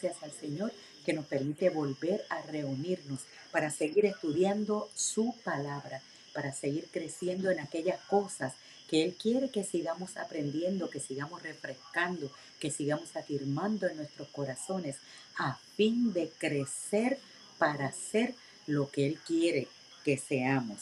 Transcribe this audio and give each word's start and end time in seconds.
gracias 0.00 0.22
al 0.22 0.32
Señor 0.32 0.72
que 1.04 1.12
nos 1.12 1.26
permite 1.26 1.68
volver 1.68 2.24
a 2.30 2.40
reunirnos 2.42 3.20
para 3.50 3.70
seguir 3.70 4.06
estudiando 4.06 4.88
su 4.94 5.34
palabra, 5.44 6.00
para 6.32 6.52
seguir 6.52 6.88
creciendo 6.90 7.50
en 7.50 7.60
aquellas 7.60 8.00
cosas 8.02 8.54
que 8.88 9.04
Él 9.04 9.14
quiere 9.20 9.50
que 9.50 9.62
sigamos 9.62 10.16
aprendiendo, 10.16 10.90
que 10.90 11.00
sigamos 11.00 11.42
refrescando, 11.42 12.30
que 12.58 12.70
sigamos 12.70 13.14
afirmando 13.14 13.88
en 13.88 13.98
nuestros 13.98 14.28
corazones 14.28 14.96
a 15.38 15.58
fin 15.76 16.12
de 16.12 16.30
crecer 16.30 17.18
para 17.58 17.92
ser 17.92 18.34
lo 18.66 18.90
que 18.90 19.06
Él 19.06 19.18
quiere 19.26 19.68
que 20.04 20.16
seamos. 20.16 20.78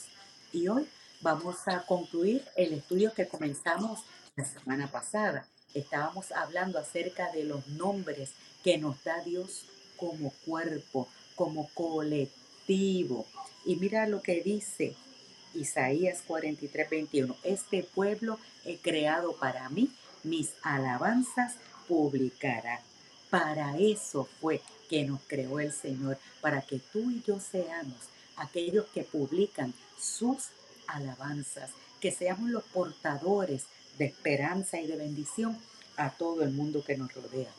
Y 0.52 0.68
hoy 0.68 0.86
vamos 1.20 1.56
a 1.66 1.84
concluir 1.86 2.44
el 2.56 2.72
estudio 2.72 3.12
que 3.12 3.26
comenzamos 3.26 4.00
la 4.36 4.44
semana 4.44 4.86
pasada. 4.88 5.44
Estábamos 5.74 6.32
hablando 6.32 6.78
acerca 6.78 7.30
de 7.32 7.44
los 7.44 7.66
nombres 7.68 8.30
que 8.64 8.78
nos 8.78 9.02
da 9.04 9.22
Dios 9.22 9.64
como 9.96 10.32
cuerpo, 10.44 11.08
como 11.34 11.68
colectivo. 11.74 13.26
Y 13.64 13.76
mira 13.76 14.06
lo 14.06 14.22
que 14.22 14.42
dice 14.42 14.94
Isaías 15.54 16.22
43, 16.26 16.90
21. 16.90 17.36
Este 17.42 17.82
pueblo 17.82 18.38
he 18.64 18.78
creado 18.78 19.34
para 19.36 19.68
mí, 19.68 19.90
mis 20.24 20.52
alabanzas 20.62 21.54
publicará. 21.86 22.80
Para 23.30 23.76
eso 23.78 24.28
fue 24.40 24.62
que 24.88 25.04
nos 25.04 25.20
creó 25.26 25.60
el 25.60 25.72
Señor, 25.72 26.18
para 26.40 26.62
que 26.62 26.78
tú 26.78 27.10
y 27.10 27.22
yo 27.26 27.40
seamos 27.40 27.96
aquellos 28.36 28.86
que 28.86 29.02
publican 29.02 29.74
sus 30.00 30.48
alabanzas, 30.86 31.70
que 32.00 32.10
seamos 32.10 32.50
los 32.50 32.64
portadores 32.64 33.64
de 33.98 34.06
esperanza 34.06 34.80
y 34.80 34.86
de 34.86 34.96
bendición 34.96 35.58
a 35.96 36.10
todo 36.10 36.42
el 36.42 36.50
mundo 36.52 36.84
que 36.84 36.96
nos 36.96 37.12
rodea. 37.12 37.52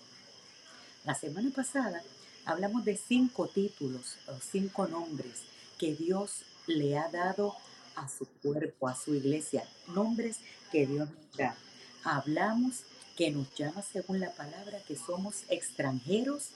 La 1.05 1.15
semana 1.15 1.51
pasada 1.53 2.01
hablamos 2.45 2.85
de 2.85 2.97
cinco 2.97 3.47
títulos 3.47 4.15
o 4.27 4.33
cinco 4.39 4.87
nombres 4.87 5.43
que 5.77 5.95
Dios 5.95 6.43
le 6.67 6.97
ha 6.97 7.09
dado 7.09 7.55
a 7.95 8.07
su 8.07 8.25
cuerpo, 8.41 8.87
a 8.87 8.95
su 8.95 9.13
iglesia, 9.15 9.67
nombres 9.87 10.37
que 10.71 10.87
Dios 10.87 11.09
nos 11.09 11.37
da. 11.37 11.55
Hablamos 12.03 12.83
que 13.17 13.31
nos 13.31 13.53
llama 13.55 13.81
según 13.81 14.19
la 14.19 14.31
palabra 14.31 14.79
que 14.87 14.95
somos 14.95 15.43
extranjeros 15.49 16.51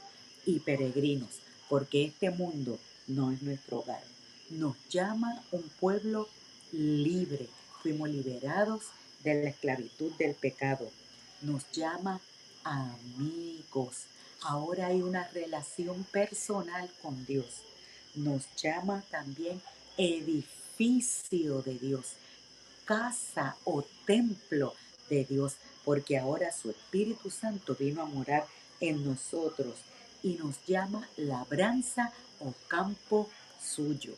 y 0.45 0.59
peregrinos, 0.59 1.42
porque 1.70 2.06
este 2.06 2.30
mundo 2.30 2.80
no 3.08 3.31
es 3.31 3.42
nuestro 3.42 3.80
hogar. 3.80 4.04
Nos 4.50 4.78
llama 4.89 5.44
un 5.52 5.64
pueblo 5.80 6.30
libre. 6.72 7.50
Fuimos 7.81 8.09
liberados 8.09 8.84
de 9.24 9.44
la 9.44 9.50
esclavitud 9.50 10.12
del 10.14 10.36
pecado. 10.36 10.89
Nos 11.42 11.70
llama 11.72 12.20
amigos. 12.64 14.04
Ahora 14.42 14.88
hay 14.88 15.02
una 15.02 15.28
relación 15.30 16.04
personal 16.06 16.89
con 17.02 17.26
Dios. 17.26 17.62
Nos 18.16 18.44
llama 18.56 19.04
también 19.10 19.62
edificio 19.98 21.62
de 21.62 21.76
Dios, 21.76 22.14
casa 22.86 23.56
o 23.64 23.83
templo 24.06 24.73
de 25.10 25.26
Dios, 25.26 25.56
porque 25.86 26.17
ahora 26.17 26.52
su 26.52 26.70
Espíritu 26.70 27.30
Santo 27.30 27.76
vino 27.76 28.02
a 28.02 28.06
morar 28.06 28.45
en 28.80 29.06
nosotros 29.06 29.76
y 30.22 30.33
nos 30.36 30.64
llama 30.66 31.08
labranza 31.17 32.12
o 32.39 32.54
campo 32.67 33.30
suyo. 33.62 34.14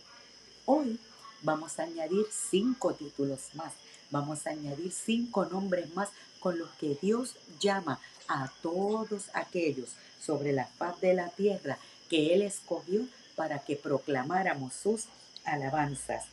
Hoy 0.65 0.99
vamos 1.45 1.79
a 1.79 1.83
añadir 1.83 2.25
cinco 2.31 2.95
títulos 2.95 3.49
más, 3.53 3.71
vamos 4.09 4.45
a 4.47 4.49
añadir 4.49 4.91
cinco 4.91 5.45
nombres 5.45 5.93
más 5.95 6.09
con 6.39 6.57
los 6.57 6.69
que 6.71 6.97
Dios 7.01 7.35
llama 7.59 7.99
a 8.27 8.51
todos 8.61 9.29
aquellos 9.33 9.89
sobre 10.19 10.51
la 10.51 10.65
faz 10.65 10.99
de 11.01 11.13
la 11.13 11.29
tierra 11.29 11.77
que 12.09 12.33
Él 12.33 12.41
escogió 12.41 13.05
para 13.35 13.59
que 13.59 13.75
proclamáramos 13.75 14.73
sus 14.73 15.05
alabanzas. 15.43 16.25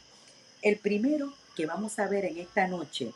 El 0.63 0.79
primero 0.79 1.33
que 1.55 1.67
vamos 1.67 1.99
a 1.99 2.09
ver 2.09 2.25
en 2.25 2.39
esta 2.39 2.67
noche 2.67 3.13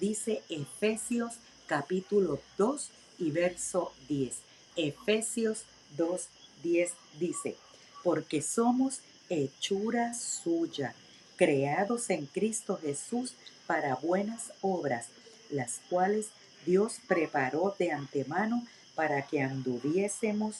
dice 0.00 0.42
Efesios 0.48 1.34
capítulo 1.66 2.40
2 2.56 2.90
y 3.18 3.30
verso 3.30 3.92
10. 4.08 4.34
Efesios 4.76 5.64
2, 5.96 6.28
10 6.62 6.92
dice, 7.18 7.56
porque 8.02 8.40
somos 8.40 9.00
hechura 9.28 10.14
suya 10.14 10.94
creados 11.38 12.10
en 12.10 12.26
Cristo 12.26 12.78
Jesús 12.82 13.32
para 13.66 13.94
buenas 13.94 14.52
obras, 14.60 15.06
las 15.50 15.80
cuales 15.88 16.26
Dios 16.66 16.96
preparó 17.06 17.74
de 17.78 17.92
antemano 17.92 18.66
para 18.94 19.22
que 19.22 19.40
anduviésemos 19.40 20.56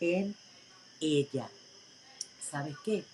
en 0.00 0.34
ella. 1.00 1.48
¿Sabes 2.50 2.74
qué? 2.84 3.04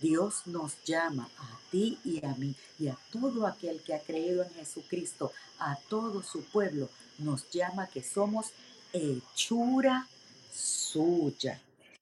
Dios 0.00 0.46
nos 0.46 0.82
llama 0.84 1.28
a 1.38 1.58
ti 1.70 1.98
y 2.04 2.24
a 2.24 2.34
mí 2.36 2.54
y 2.78 2.88
a 2.88 2.96
todo 3.12 3.46
aquel 3.46 3.82
que 3.82 3.92
ha 3.92 4.00
creído 4.00 4.42
en 4.42 4.50
Jesucristo, 4.54 5.32
a 5.58 5.76
todo 5.88 6.22
su 6.22 6.44
pueblo, 6.44 6.88
nos 7.18 7.50
llama 7.50 7.88
que 7.88 8.02
somos 8.02 8.46
hechura 8.92 10.08
suya. 10.54 11.60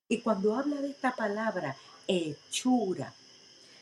Y 0.08 0.20
cuando 0.20 0.54
habla 0.54 0.80
de 0.80 0.90
esta 0.90 1.14
palabra, 1.16 1.76
hechura, 2.06 3.14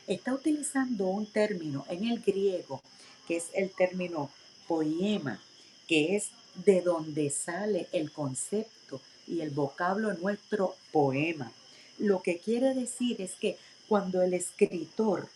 está 0.07 0.33
utilizando 0.33 1.07
un 1.07 1.25
término 1.25 1.85
en 1.89 2.07
el 2.07 2.21
griego 2.21 2.81
que 3.27 3.37
es 3.37 3.47
el 3.53 3.69
término 3.71 4.31
poema, 4.67 5.39
que 5.87 6.15
es 6.15 6.29
de 6.65 6.81
donde 6.81 7.29
sale 7.29 7.87
el 7.91 8.11
concepto 8.11 9.01
y 9.27 9.41
el 9.41 9.49
vocablo 9.49 10.13
nuestro 10.13 10.75
poema. 10.91 11.51
Lo 11.97 12.21
que 12.21 12.37
quiere 12.39 12.73
decir 12.73 13.21
es 13.21 13.33
que 13.33 13.57
cuando 13.87 14.21
el 14.21 14.33
escritor, 14.33 15.27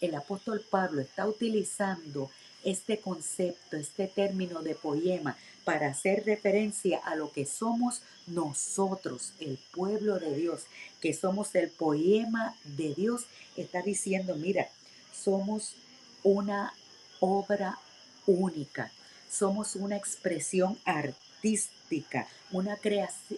el 0.00 0.14
apóstol 0.14 0.64
Pablo, 0.70 1.00
está 1.00 1.26
utilizando 1.26 2.30
este 2.64 2.98
concepto, 2.98 3.76
este 3.76 4.08
término 4.08 4.62
de 4.62 4.74
poema, 4.74 5.36
para 5.64 5.88
hacer 5.88 6.24
referencia 6.24 6.98
a 6.98 7.16
lo 7.16 7.32
que 7.32 7.46
somos 7.46 8.02
nosotros, 8.26 9.32
el 9.40 9.58
pueblo 9.72 10.18
de 10.18 10.34
Dios, 10.34 10.64
que 11.00 11.14
somos 11.14 11.54
el 11.54 11.70
poema 11.70 12.54
de 12.64 12.94
Dios, 12.94 13.26
está 13.56 13.82
diciendo, 13.82 14.36
mira, 14.36 14.68
somos 15.14 15.74
una 16.22 16.74
obra 17.20 17.78
única, 18.26 18.92
somos 19.30 19.76
una 19.76 19.96
expresión 19.96 20.78
artística, 20.84 22.26
una, 22.50 22.78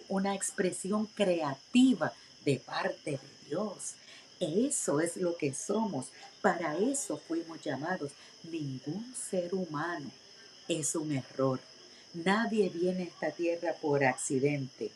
una 0.09 0.35
expresión 0.35 1.05
creativa 1.07 2.13
de 2.45 2.57
parte 2.59 3.11
de 3.11 3.19
Dios. 3.49 3.95
Eso 4.39 4.99
es 4.99 5.17
lo 5.17 5.35
que 5.35 5.53
somos. 5.53 6.07
Para 6.41 6.77
eso 6.77 7.17
fuimos 7.17 7.63
llamados. 7.63 8.11
Ningún 8.43 9.13
ser 9.15 9.55
humano 9.55 10.11
es 10.67 10.95
un 10.95 11.11
error. 11.11 11.59
Nadie 12.13 12.69
viene 12.69 13.03
a 13.03 13.05
esta 13.07 13.31
tierra 13.31 13.73
por 13.81 14.03
accidente. 14.03 14.91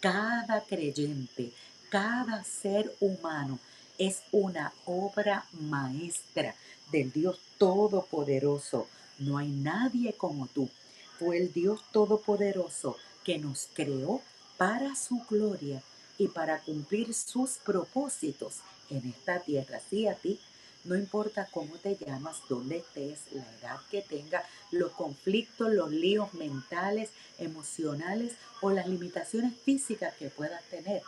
Cada 0.00 0.62
creyente, 0.62 1.52
cada 1.90 2.42
ser 2.44 2.94
humano 3.00 3.58
es 3.98 4.22
una 4.32 4.72
obra 4.86 5.46
maestra 5.52 6.54
del 6.90 7.12
Dios 7.12 7.38
Todopoderoso. 7.58 8.86
No 9.18 9.38
hay 9.38 9.48
nadie 9.48 10.14
como 10.14 10.46
tú. 10.46 10.70
Fue 11.18 11.38
el 11.38 11.52
Dios 11.52 11.82
Todopoderoso 11.92 12.96
que 13.24 13.38
nos 13.38 13.68
creó 13.74 14.22
para 14.56 14.94
su 14.94 15.22
gloria 15.28 15.82
y 16.18 16.28
para 16.28 16.60
cumplir 16.60 17.12
sus 17.12 17.58
propósitos 17.58 18.60
en 18.90 19.08
esta 19.08 19.40
tierra. 19.40 19.80
Sí, 19.90 20.06
a 20.08 20.14
ti 20.14 20.38
no 20.86 20.94
importa 20.94 21.48
cómo 21.50 21.76
te 21.78 21.96
llamas, 21.96 22.36
dónde 22.48 22.76
estés, 22.76 23.18
la 23.32 23.42
edad 23.58 23.80
que 23.90 24.02
tenga, 24.02 24.44
los 24.70 24.92
conflictos, 24.92 25.72
los 25.72 25.90
líos 25.90 26.32
mentales, 26.34 27.10
emocionales 27.38 28.34
o 28.60 28.70
las 28.70 28.86
limitaciones 28.86 29.52
físicas 29.64 30.14
que 30.14 30.28
puedas 30.28 30.62
tener. 30.64 31.02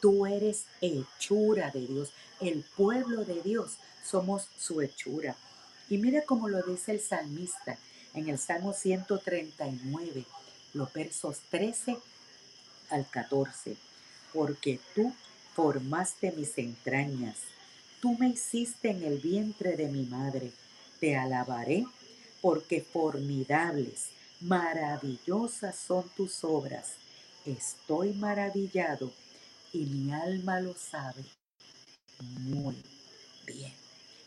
Tú 0.00 0.26
eres 0.26 0.64
hechura 0.80 1.70
de 1.70 1.86
Dios. 1.86 2.10
El 2.40 2.64
pueblo 2.76 3.24
de 3.24 3.40
Dios 3.42 3.76
somos 4.04 4.48
su 4.58 4.80
hechura. 4.80 5.36
Y 5.88 5.98
mira 5.98 6.22
cómo 6.22 6.48
lo 6.48 6.60
dice 6.62 6.90
el 6.90 7.00
salmista 7.00 7.78
en 8.14 8.28
el 8.28 8.38
Salmo 8.38 8.72
139, 8.72 10.24
los 10.74 10.92
versos 10.92 11.38
13 11.48 11.96
al 12.90 13.08
14. 13.08 13.76
Porque 14.32 14.80
tú 14.96 15.14
formaste 15.54 16.32
mis 16.32 16.56
entrañas 16.58 17.36
Tú 18.02 18.16
me 18.18 18.30
hiciste 18.30 18.90
en 18.90 19.04
el 19.04 19.18
vientre 19.18 19.76
de 19.76 19.86
mi 19.86 20.02
madre. 20.06 20.50
Te 20.98 21.14
alabaré 21.14 21.86
porque 22.40 22.80
formidables, 22.80 24.08
maravillosas 24.40 25.76
son 25.76 26.08
tus 26.16 26.42
obras. 26.42 26.94
Estoy 27.46 28.12
maravillado 28.14 29.12
y 29.72 29.86
mi 29.86 30.12
alma 30.12 30.58
lo 30.58 30.74
sabe 30.74 31.24
muy 32.40 32.74
bien. 33.46 33.72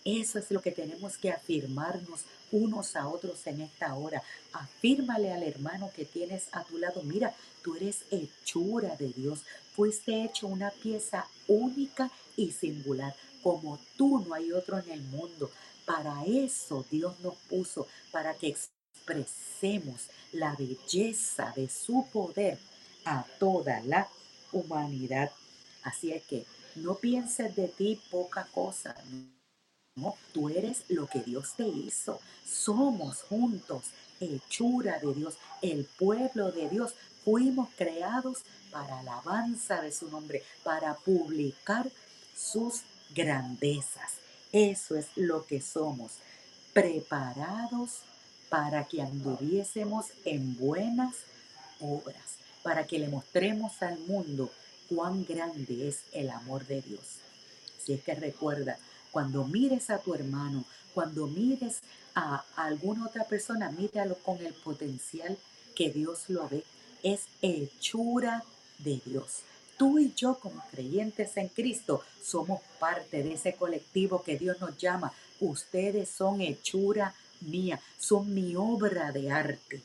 Eso 0.06 0.38
es 0.38 0.52
lo 0.52 0.62
que 0.62 0.72
tenemos 0.72 1.18
que 1.18 1.32
afirmarnos 1.32 2.26
unos 2.52 2.96
a 2.96 3.08
otros 3.08 3.48
en 3.48 3.62
esta 3.62 3.96
hora. 3.96 4.22
Afírmale 4.54 5.34
al 5.34 5.42
hermano 5.42 5.90
que 5.96 6.06
tienes 6.06 6.48
a 6.52 6.64
tu 6.64 6.78
lado, 6.78 7.02
mira, 7.02 7.36
tú 7.64 7.76
eres 7.76 8.04
hechura 8.12 8.96
de 8.98 9.12
Dios, 9.14 9.40
fuiste 9.76 10.24
hecho 10.24 10.46
una 10.46 10.70
pieza 10.70 11.28
única 11.48 12.12
y 12.38 12.52
singular. 12.52 13.16
Como 13.42 13.80
tú 13.98 14.24
no 14.28 14.36
hay 14.36 14.52
otro 14.52 14.78
en 14.78 14.92
el 14.92 15.02
mundo. 15.02 15.50
Para 15.86 16.24
eso 16.26 16.86
Dios 16.92 17.20
nos 17.22 17.36
puso, 17.50 17.88
para 18.12 18.36
que 18.36 18.50
expresemos 18.50 20.10
la 20.32 20.56
belleza 20.56 21.52
de 21.56 21.68
su 21.68 22.06
poder 22.14 22.60
a 23.06 23.26
toda 23.40 23.82
la 23.82 24.08
humanidad. 24.52 25.32
Así 25.82 26.12
es 26.12 26.24
que 26.26 26.46
no 26.76 26.94
pienses 26.94 27.56
de 27.56 27.70
ti 27.70 28.00
poca 28.12 28.48
cosa. 28.54 28.96
No, 29.98 30.18
tú 30.34 30.50
eres 30.50 30.84
lo 30.90 31.08
que 31.08 31.22
Dios 31.22 31.54
te 31.56 31.66
hizo. 31.66 32.20
Somos 32.46 33.22
juntos 33.22 33.86
hechura 34.20 35.00
de 35.00 35.14
Dios, 35.14 35.36
el 35.62 35.86
pueblo 35.86 36.52
de 36.52 36.68
Dios. 36.68 36.96
Fuimos 37.24 37.70
creados 37.78 38.40
para 38.72 39.00
alabanza 39.00 39.82
de 39.82 39.94
su 39.94 40.10
nombre, 40.10 40.44
para 40.66 40.96
publicar 40.96 41.90
sus 42.36 42.82
grandezas. 43.16 44.16
Eso 44.52 44.98
es 44.98 45.08
lo 45.16 45.46
que 45.46 45.62
somos, 45.62 46.12
preparados 46.74 48.00
para 48.50 48.84
que 48.84 49.02
anduviésemos 49.02 50.08
en 50.26 50.58
buenas 50.58 51.16
obras, 51.80 52.36
para 52.64 52.86
que 52.86 53.00
le 53.00 53.08
mostremos 53.08 53.82
al 53.82 53.98
mundo 54.00 54.52
cuán 54.90 55.24
grande 55.24 55.88
es 55.88 56.02
el 56.12 56.30
amor 56.32 56.68
de 56.68 56.82
Dios. 56.82 57.20
Si 57.82 57.94
es 57.94 58.04
que 58.04 58.16
recuerda, 58.16 58.78
cuando 59.16 59.46
mires 59.46 59.90
a 59.92 60.00
tu 60.00 60.14
hermano, 60.14 60.66
cuando 60.94 61.26
mires 61.26 61.80
a 62.16 62.44
alguna 62.58 63.06
otra 63.06 63.24
persona, 63.24 63.72
míralo 63.72 64.16
con 64.16 64.46
el 64.46 64.54
potencial 64.54 65.38
que 65.74 65.90
Dios 65.90 66.26
lo 66.28 66.50
ve. 66.50 66.66
Es 67.02 67.22
hechura 67.42 68.44
de 68.80 69.02
Dios. 69.06 69.44
Tú 69.78 70.00
y 70.00 70.14
yo 70.18 70.38
como 70.38 70.62
creyentes 70.70 71.38
en 71.38 71.48
Cristo 71.48 72.02
somos 72.22 72.60
parte 72.78 73.24
de 73.24 73.36
ese 73.36 73.56
colectivo 73.56 74.22
que 74.22 74.38
Dios 74.38 74.60
nos 74.60 74.78
llama. 74.78 75.14
Ustedes 75.40 76.10
son 76.10 76.42
hechura 76.42 77.16
mía, 77.40 77.80
son 77.98 78.34
mi 78.34 78.58
obra 78.58 79.14
de 79.14 79.32
arte. 79.32 79.82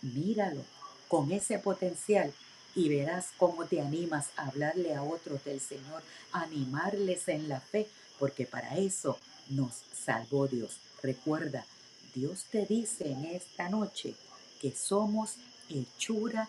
Míralo 0.00 0.64
con 1.08 1.32
ese 1.32 1.58
potencial 1.58 2.32
y 2.74 2.88
verás 2.88 3.28
cómo 3.36 3.66
te 3.66 3.82
animas 3.82 4.30
a 4.36 4.46
hablarle 4.46 4.94
a 4.94 5.02
otros 5.02 5.44
del 5.44 5.60
Señor, 5.60 6.02
animarles 6.32 7.28
en 7.28 7.48
la 7.50 7.60
fe, 7.60 7.88
porque 8.18 8.46
para 8.46 8.76
eso 8.78 9.18
nos 9.50 9.82
salvó 10.04 10.46
Dios. 10.46 10.78
Recuerda, 11.02 11.66
Dios 12.14 12.44
te 12.50 12.66
dice 12.66 13.10
en 13.10 13.24
esta 13.24 13.68
noche 13.68 14.14
que 14.60 14.72
somos 14.72 15.34
hechura 15.68 16.48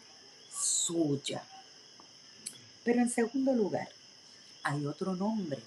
suya. 0.52 1.44
Pero 2.84 3.02
en 3.02 3.10
segundo 3.10 3.54
lugar, 3.54 3.90
hay 4.64 4.86
otro 4.86 5.16
nombre 5.16 5.60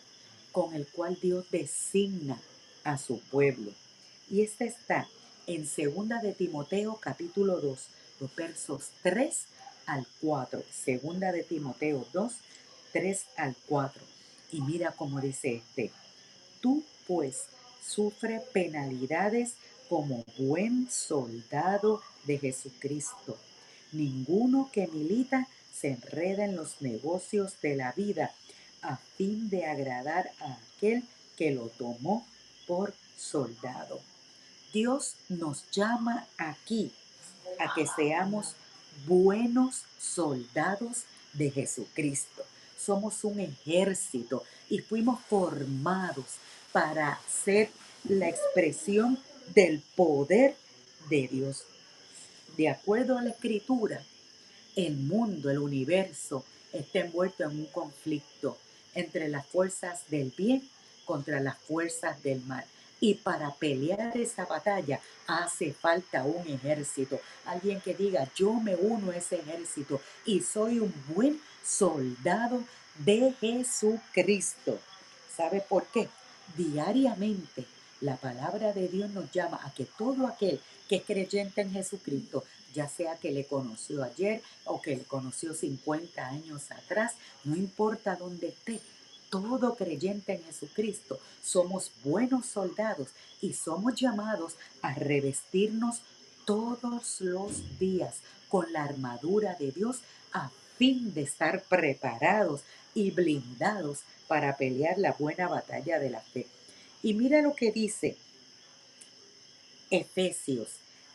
con 0.53 0.75
el 0.75 0.87
cual 0.87 1.19
Dios 1.21 1.51
designa 1.51 2.41
a 2.85 2.97
su 2.97 3.21
pueblo. 3.21 3.73
Y 4.31 4.43
este 4.43 4.67
está 4.67 5.09
en 5.47 5.67
segunda 5.67 6.21
de 6.21 6.33
Timoteo 6.33 6.97
capítulo 7.01 7.61
2, 7.61 7.79
los 8.21 8.37
versos 8.37 8.91
3 9.03 9.37
al 9.87 10.07
4. 10.21 10.63
Segunda 10.71 11.33
de 11.33 11.43
Timoteo 11.43 12.07
2, 12.13 12.33
3 12.93 13.25
al 13.37 13.57
4. 13.67 14.18
Y 14.51 14.61
mira 14.61 14.93
cómo 14.93 15.21
dice 15.21 15.57
este. 15.57 15.91
Tú 16.61 16.83
pues 17.07 17.45
sufre 17.87 18.41
penalidades 18.53 19.55
como 19.89 20.25
buen 20.39 20.91
soldado 20.91 22.03
de 22.25 22.39
Jesucristo. 22.39 23.39
Ninguno 23.93 24.71
que 24.73 24.87
milita 24.87 25.49
se 25.73 25.93
enreda 25.93 26.45
en 26.45 26.57
los 26.57 26.83
negocios 26.83 27.61
de 27.63 27.77
la 27.77 27.93
vida 27.93 28.33
a 28.83 28.97
fin 29.17 29.49
de 29.49 29.65
agradar 29.65 30.31
a 30.41 30.59
aquel 30.77 31.05
que 31.37 31.51
lo 31.53 31.69
tomó 31.69 32.27
por 32.67 32.95
soldado. 33.17 34.01
Dios 34.73 35.17
nos 35.29 35.71
llama 35.71 36.27
aquí 36.37 36.93
a 37.59 37.75
que 37.75 37.87
seamos 37.87 38.55
buenos 39.07 39.85
soldados 39.99 41.05
de 41.33 41.51
Jesucristo. 41.51 42.45
Somos 42.79 43.25
un 43.25 43.41
ejército 43.41 44.45
y 44.71 44.79
fuimos 44.79 45.21
formados 45.29 46.27
para 46.73 47.21
ser 47.29 47.71
la 48.05 48.29
expresión 48.29 49.19
del 49.55 49.83
poder 49.97 50.57
de 51.11 51.29
Dios. 51.29 51.65
De 52.57 52.69
acuerdo 52.69 53.19
a 53.19 53.23
la 53.23 53.31
escritura, 53.31 54.03
el 54.77 54.97
mundo, 54.97 55.51
el 55.51 55.59
universo, 55.59 56.45
está 56.73 57.01
envuelto 57.01 57.45
en 57.45 57.51
un 57.51 57.67
conflicto 57.67 58.57
entre 58.95 59.29
las 59.29 59.47
fuerzas 59.47 60.03
del 60.09 60.33
bien 60.37 60.69
contra 61.05 61.41
las 61.41 61.59
fuerzas 61.59 62.23
del 62.23 62.41
mal. 62.43 62.65
Y 63.01 63.15
para 63.15 63.55
pelear 63.55 64.17
esa 64.17 64.45
batalla 64.45 65.01
hace 65.27 65.73
falta 65.73 66.25
un 66.25 66.47
ejército. 66.49 67.21
Alguien 67.47 67.81
que 67.81 67.95
diga, 67.95 68.29
yo 68.35 68.55
me 68.55 68.75
uno 68.75 69.13
a 69.13 69.17
ese 69.17 69.37
ejército 69.37 70.01
y 70.25 70.41
soy 70.41 70.81
un 70.81 70.93
buen 71.15 71.41
soldado 71.65 72.63
de 72.99 73.35
Jesucristo. 73.41 74.79
¿Sabe 75.37 75.61
por 75.61 75.87
qué? 75.87 76.09
Diariamente 76.57 77.65
la 78.01 78.17
palabra 78.17 78.73
de 78.73 78.89
Dios 78.89 79.11
nos 79.11 79.31
llama 79.33 79.61
a 79.65 79.73
que 79.75 79.85
todo 79.85 80.27
aquel 80.27 80.61
que 80.89 80.97
es 80.97 81.03
creyente 81.05 81.61
en 81.61 81.73
Jesucristo 81.73 82.45
ya 82.75 82.89
sea 82.89 83.17
que 83.17 83.33
le 83.33 83.45
conoció 83.45 84.03
ayer 84.05 84.43
o 84.65 84.81
que 84.81 84.97
le 84.97 85.05
conoció 85.05 85.55
50 85.55 86.27
años 86.27 86.71
atrás, 86.71 87.15
no 87.45 87.57
importa 87.57 88.17
dónde 88.17 88.49
esté, 88.49 88.81
todo 89.31 89.77
creyente 89.77 90.35
en 90.35 90.43
Jesucristo 90.45 91.19
somos 91.43 91.91
buenos 92.05 92.47
soldados 92.47 93.09
y 93.41 93.55
somos 93.55 93.95
llamados 93.95 94.55
a 94.83 94.95
revestirnos 94.95 96.01
todos 96.45 97.21
los 97.21 97.79
días 97.79 98.17
con 98.49 98.73
la 98.73 98.85
armadura 98.85 99.55
de 99.55 99.71
Dios 99.73 99.99
a 100.33 100.51
fin 100.79 101.13
de 101.13 101.23
estar 101.23 101.63
preparados 101.65 102.63
y 102.95 103.11
blindados 103.11 104.01
para 104.27 104.57
pelear 104.57 104.99
la 104.99 105.13
buena 105.13 105.49
batalla 105.49 105.99
de 105.99 106.11
la 106.11 106.21
fe. 106.21 106.47
Y 107.03 107.15
mira 107.15 107.43
lo 107.43 107.55
que 107.55 107.71
dice 107.71 108.17
Efesios 109.91 110.69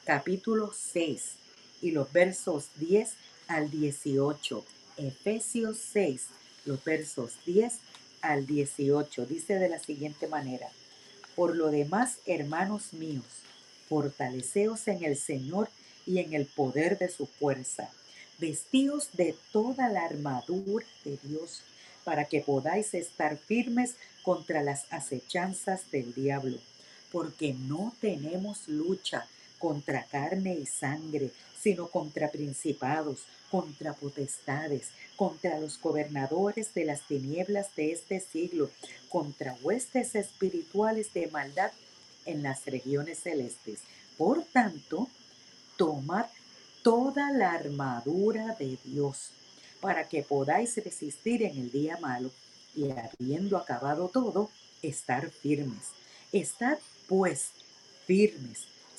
capítulo 0.06 0.74
6, 0.74 1.36
y 1.82 1.92
los 1.92 2.12
versos 2.12 2.68
10 2.78 3.12
al 3.48 3.70
18. 3.70 4.66
Efesios 4.98 5.78
6, 5.92 6.28
los 6.66 6.84
versos 6.84 7.34
10 7.46 7.74
al 8.24 8.48
18. 8.48 9.28
Dice 9.28 9.60
de 9.60 9.70
la 9.70 9.78
siguiente 9.78 10.28
manera. 10.28 10.68
Por 11.36 11.56
lo 11.56 11.70
demás, 11.70 12.18
hermanos 12.26 12.94
míos, 12.94 13.26
fortaleceos 13.88 14.88
en 14.88 15.04
el 15.04 15.16
Señor 15.16 15.70
y 16.08 16.20
en 16.20 16.34
el 16.34 16.48
poder 16.48 16.98
de 16.98 17.10
su 17.10 17.28
fuerza. 17.28 17.92
Vestíos 18.40 19.10
de 19.14 19.36
toda 19.52 19.90
la 19.90 20.06
armadura 20.06 20.86
de 21.06 21.20
Dios 21.24 21.62
para 22.04 22.26
que 22.26 22.42
podáis 22.42 22.94
estar 22.94 23.38
firmes 23.38 23.96
contra 24.24 24.64
las 24.64 24.92
acechanzas 24.92 25.92
del 25.92 26.14
diablo, 26.14 26.58
porque 27.12 27.54
no 27.54 27.94
tenemos 28.02 28.68
lucha 28.68 29.28
contra 29.64 30.04
carne 30.04 30.56
y 30.56 30.66
sangre, 30.66 31.32
sino 31.58 31.88
contra 31.88 32.30
principados, 32.30 33.22
contra 33.50 33.94
potestades, 33.94 34.90
contra 35.16 35.58
los 35.58 35.80
gobernadores 35.80 36.74
de 36.74 36.84
las 36.84 37.08
tinieblas 37.08 37.74
de 37.78 37.94
este 37.94 38.20
siglo, 38.20 38.70
contra 39.08 39.56
huestes 39.64 40.16
espirituales 40.16 41.14
de 41.14 41.28
maldad 41.28 41.72
en 42.26 42.44
las 42.44 42.66
regiones 42.66 43.20
celestes. 43.20 43.80
Por 44.18 44.44
tanto, 44.44 45.08
tomad 45.78 46.26
toda 46.82 47.32
la 47.32 47.54
armadura 47.54 48.58
de 48.60 48.78
Dios 48.84 49.30
para 49.80 50.10
que 50.10 50.24
podáis 50.24 50.76
resistir 50.84 51.42
en 51.42 51.58
el 51.58 51.72
día 51.72 51.98
malo 52.02 52.32
y 52.76 52.90
habiendo 52.92 53.56
acabado 53.56 54.10
todo, 54.10 54.50
estar 54.82 55.30
firmes. 55.30 55.92
Estad 56.34 56.80
pues 57.08 57.52
firmes 58.06 58.74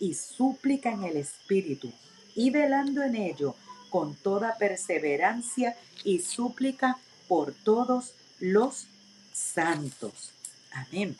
y 0.00 0.14
súplica 0.14 0.90
en 0.90 1.04
el 1.04 1.16
Espíritu, 1.16 1.92
y 2.34 2.50
velando 2.50 3.02
en 3.02 3.16
ello 3.16 3.54
con 3.90 4.14
toda 4.14 4.56
perseverancia 4.56 5.76
y 6.04 6.20
súplica 6.20 6.98
por 7.26 7.52
todos 7.52 8.12
los 8.38 8.86
santos. 9.32 10.32
Amén. 10.72 11.16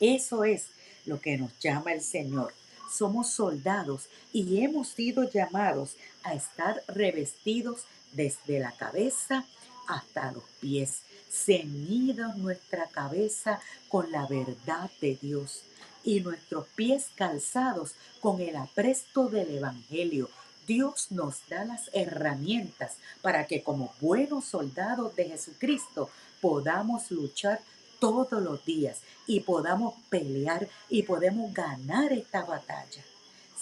Eso 0.00 0.44
es 0.44 0.66
lo 1.06 1.20
que 1.20 1.36
nos 1.36 1.58
llama 1.58 1.92
el 1.92 2.02
Señor. 2.02 2.54
Somos 2.90 3.30
soldados 3.30 4.08
y 4.32 4.62
hemos 4.62 4.88
sido 4.88 5.28
llamados 5.28 5.96
a 6.22 6.34
estar 6.34 6.82
revestidos 6.88 7.84
desde 8.12 8.60
la 8.60 8.72
cabeza 8.72 9.44
hasta 9.86 10.32
los 10.32 10.44
pies, 10.60 11.02
ceñidos 11.30 12.36
nuestra 12.36 12.86
cabeza 12.88 13.60
con 13.88 14.10
la 14.12 14.26
verdad 14.26 14.90
de 15.00 15.18
Dios 15.20 15.62
y 16.04 16.20
nuestros 16.20 16.66
pies 16.74 17.06
calzados 17.14 17.94
con 18.20 18.40
el 18.40 18.56
apresto 18.56 19.28
del 19.28 19.56
Evangelio. 19.56 20.30
Dios 20.66 21.10
nos 21.10 21.36
da 21.48 21.64
las 21.64 21.90
herramientas 21.94 22.96
para 23.22 23.46
que 23.46 23.62
como 23.62 23.94
buenos 24.00 24.44
soldados 24.44 25.16
de 25.16 25.24
Jesucristo 25.24 26.10
podamos 26.40 27.10
luchar 27.10 27.60
todos 27.98 28.42
los 28.42 28.64
días 28.64 28.98
y 29.26 29.40
podamos 29.40 29.94
pelear 30.10 30.68
y 30.88 31.02
podemos 31.02 31.52
ganar 31.52 32.12
esta 32.12 32.44
batalla, 32.44 33.02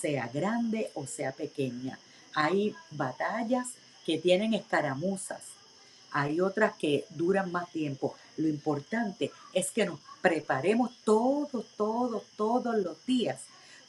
sea 0.01 0.29
grande 0.29 0.91
o 0.95 1.07
sea 1.07 1.33
pequeña. 1.33 1.99
Hay 2.35 2.75
batallas 2.91 3.69
que 4.05 4.19
tienen 4.19 4.55
escaramuzas, 4.55 5.43
hay 6.11 6.41
otras 6.41 6.77
que 6.77 7.05
duran 7.11 7.53
más 7.53 7.71
tiempo. 7.71 8.15
Lo 8.37 8.49
importante 8.49 9.31
es 9.53 9.71
que 9.71 9.87
nos 9.87 10.01
preparemos 10.21 10.93
todos, 11.05 11.67
todos, 11.77 12.23
todos 12.37 12.77
los 12.77 13.05
días 13.07 13.41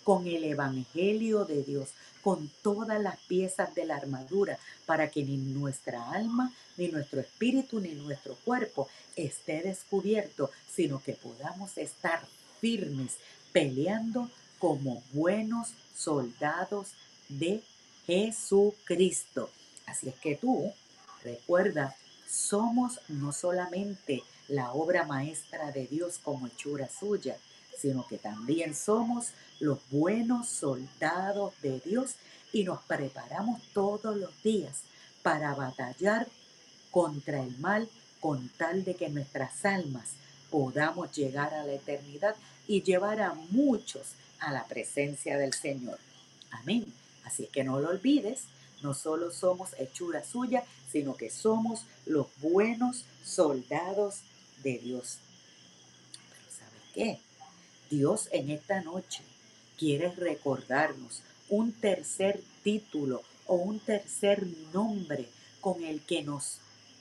con 0.04 0.26
el 0.28 0.44
Evangelio 0.46 1.46
de 1.46 1.64
Dios, 1.64 1.90
con 2.22 2.50
todas 2.62 3.02
las 3.02 3.18
piezas 3.22 3.74
de 3.76 3.86
la 3.86 3.98
armadura, 3.98 4.58
para 4.86 5.10
que 5.10 5.24
ni 5.24 5.38
nuestra 5.38 6.12
alma, 6.12 6.54
ni 6.78 6.88
nuestro 6.88 7.20
espíritu, 7.20 7.80
ni 7.80 7.90
nuestro 7.90 8.36
cuerpo 8.46 8.88
esté 9.16 9.62
descubierto, 9.62 10.50
sino 10.74 11.02
que 11.02 11.14
podamos 11.14 11.78
estar 11.78 12.22
firmes, 12.62 13.18
peleando 13.52 14.30
como 14.60 15.04
buenos 15.12 15.70
soldados 15.96 16.90
de 17.30 17.62
Jesucristo. 18.06 19.50
Así 19.86 20.10
es 20.10 20.16
que 20.16 20.36
tú, 20.36 20.72
recuerda, 21.24 21.96
somos 22.28 23.00
no 23.08 23.32
solamente 23.32 24.24
la 24.48 24.72
obra 24.74 25.06
maestra 25.06 25.72
de 25.72 25.88
Dios 25.88 26.20
como 26.24 26.48
hechura 26.48 26.90
suya, 26.90 27.38
sino 27.78 28.08
que 28.08 28.18
también 28.18 28.76
somos 28.76 29.28
los 29.60 29.80
buenos 29.90 30.48
soldados 30.48 31.54
de 31.62 31.80
Dios 31.80 32.16
y 32.52 32.64
nos 32.64 32.82
preparamos 32.84 33.62
todos 33.74 34.16
los 34.16 34.32
días 34.44 34.82
para 35.22 35.54
batallar 35.54 36.28
contra 36.92 37.44
el 37.44 37.58
mal 37.60 37.90
con 38.20 38.50
tal 38.50 38.84
de 38.84 38.96
que 38.96 39.10
nuestras 39.10 39.66
almas 39.66 40.12
podamos 40.50 41.12
llegar 41.12 41.54
a 41.54 41.66
la 41.66 41.74
eternidad 41.74 42.36
y 42.68 42.82
llevar 42.82 43.22
a 43.22 43.34
muchos 43.34 44.14
a 44.40 44.52
la 44.52 44.66
presencia 44.66 45.38
del 45.38 45.54
Señor. 45.54 46.00
Amén. 46.52 46.86
Así 47.26 47.48
que 47.48 47.64
no 47.64 47.80
lo 47.80 47.90
olvides, 47.90 48.44
no 48.82 48.94
solo 48.94 49.32
somos 49.32 49.72
hechura 49.78 50.24
suya, 50.24 50.64
sino 50.92 51.16
que 51.16 51.30
somos 51.30 51.86
los 52.06 52.28
buenos 52.42 53.06
soldados 53.24 54.22
de 54.64 54.78
Dios. 54.78 55.20
Pero 56.30 56.44
¿sabes 56.50 56.82
qué? 56.94 57.20
Dios 57.90 58.28
en 58.32 58.52
esta 58.52 58.82
noche 58.82 59.24
quiere 59.78 60.12
recordarnos 60.12 61.22
un 61.50 61.72
tercer 61.72 62.44
título 62.64 63.24
o 63.46 63.56
un 63.56 63.80
tercer 63.80 64.46
nombre 64.74 65.30
con 65.62 65.82
el 65.84 66.02
que 66.02 66.24
nos 66.24 66.60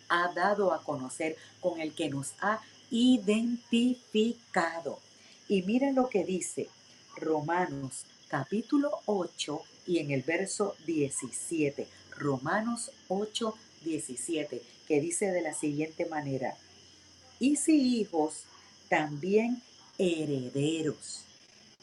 ha 0.09 0.33
dado 0.33 0.73
a 0.73 0.85
conocer, 0.85 1.37
con 1.61 1.81
el 1.81 1.93
que 1.95 2.09
nos 2.09 2.35
ha 2.41 2.61
identificado. 2.91 5.01
Y 5.49 5.63
mira 5.63 5.91
lo 5.93 6.09
que 6.09 6.25
dice 6.25 6.69
Romanos 7.17 8.05
capítulo 8.29 9.01
8 9.07 9.63
y 9.87 9.99
en 9.99 10.11
el 10.11 10.23
verso 10.23 10.75
17. 10.87 11.87
Romanos 12.11 12.91
8, 13.09 13.55
17, 13.87 14.61
que 14.87 15.01
dice 15.01 15.31
de 15.31 15.41
la 15.41 15.55
siguiente 15.55 16.05
manera, 16.05 16.57
y 17.41 17.57
si 17.57 18.01
hijos, 18.01 18.43
también 18.89 19.63
herederos, 19.99 21.25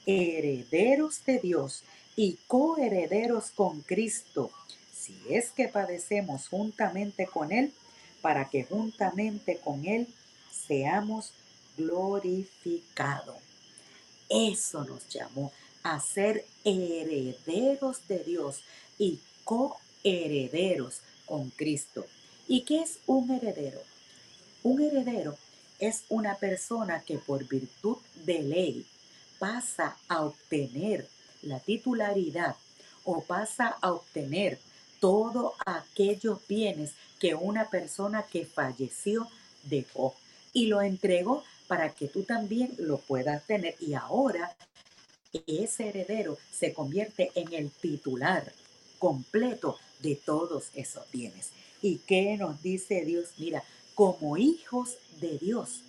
herederos 0.05 1.25
de 1.25 1.39
Dios 1.39 1.83
y 2.15 2.37
coherederos 2.47 3.51
con 3.51 3.81
Cristo, 3.81 4.51
si 4.95 5.17
es 5.29 5.51
que 5.51 5.67
padecemos 5.67 6.47
juntamente 6.47 7.25
con 7.25 7.51
Él, 7.51 7.73
para 8.21 8.49
que 8.49 8.63
juntamente 8.63 9.57
con 9.57 9.85
Él 9.85 10.07
seamos 10.51 11.33
glorificados. 11.77 13.37
Eso 14.29 14.85
nos 14.85 15.07
llamó 15.09 15.51
a 15.83 15.99
ser 15.99 16.45
herederos 16.63 18.07
de 18.07 18.19
Dios 18.23 18.61
y 18.97 19.19
coherederos 19.43 21.01
con 21.25 21.49
Cristo. 21.51 22.05
¿Y 22.47 22.61
qué 22.61 22.81
es 22.81 22.99
un 23.07 23.31
heredero? 23.31 23.81
Un 24.63 24.81
heredero 24.81 25.37
es 25.79 26.03
una 26.09 26.35
persona 26.35 27.01
que 27.01 27.17
por 27.17 27.47
virtud 27.47 27.97
de 28.25 28.41
ley 28.41 28.85
pasa 29.39 29.97
a 30.07 30.25
obtener 30.25 31.07
la 31.41 31.59
titularidad 31.59 32.55
o 33.03 33.21
pasa 33.21 33.75
a 33.81 33.91
obtener 33.91 34.59
todos 34.99 35.53
aquellos 35.65 36.39
bienes 36.47 36.91
que 37.19 37.35
una 37.35 37.69
persona 37.69 38.23
que 38.23 38.45
falleció 38.45 39.27
dejó 39.63 40.15
y 40.53 40.67
lo 40.67 40.81
entregó 40.81 41.43
para 41.67 41.93
que 41.93 42.07
tú 42.07 42.23
también 42.23 42.73
lo 42.77 42.99
puedas 42.99 43.45
tener. 43.45 43.75
Y 43.79 43.95
ahora 43.95 44.55
ese 45.47 45.89
heredero 45.89 46.37
se 46.51 46.73
convierte 46.73 47.31
en 47.35 47.53
el 47.53 47.71
titular 47.71 48.51
completo 48.99 49.77
de 50.03 50.15
todos 50.15 50.65
esos 50.75 51.09
bienes. 51.11 51.49
¿Y 51.81 51.97
qué 51.97 52.37
nos 52.37 52.61
dice 52.61 53.03
Dios? 53.03 53.29
Mira, 53.39 53.63
como 53.95 54.37
hijos 54.37 54.97
de 55.19 55.39
Dios, 55.39 55.81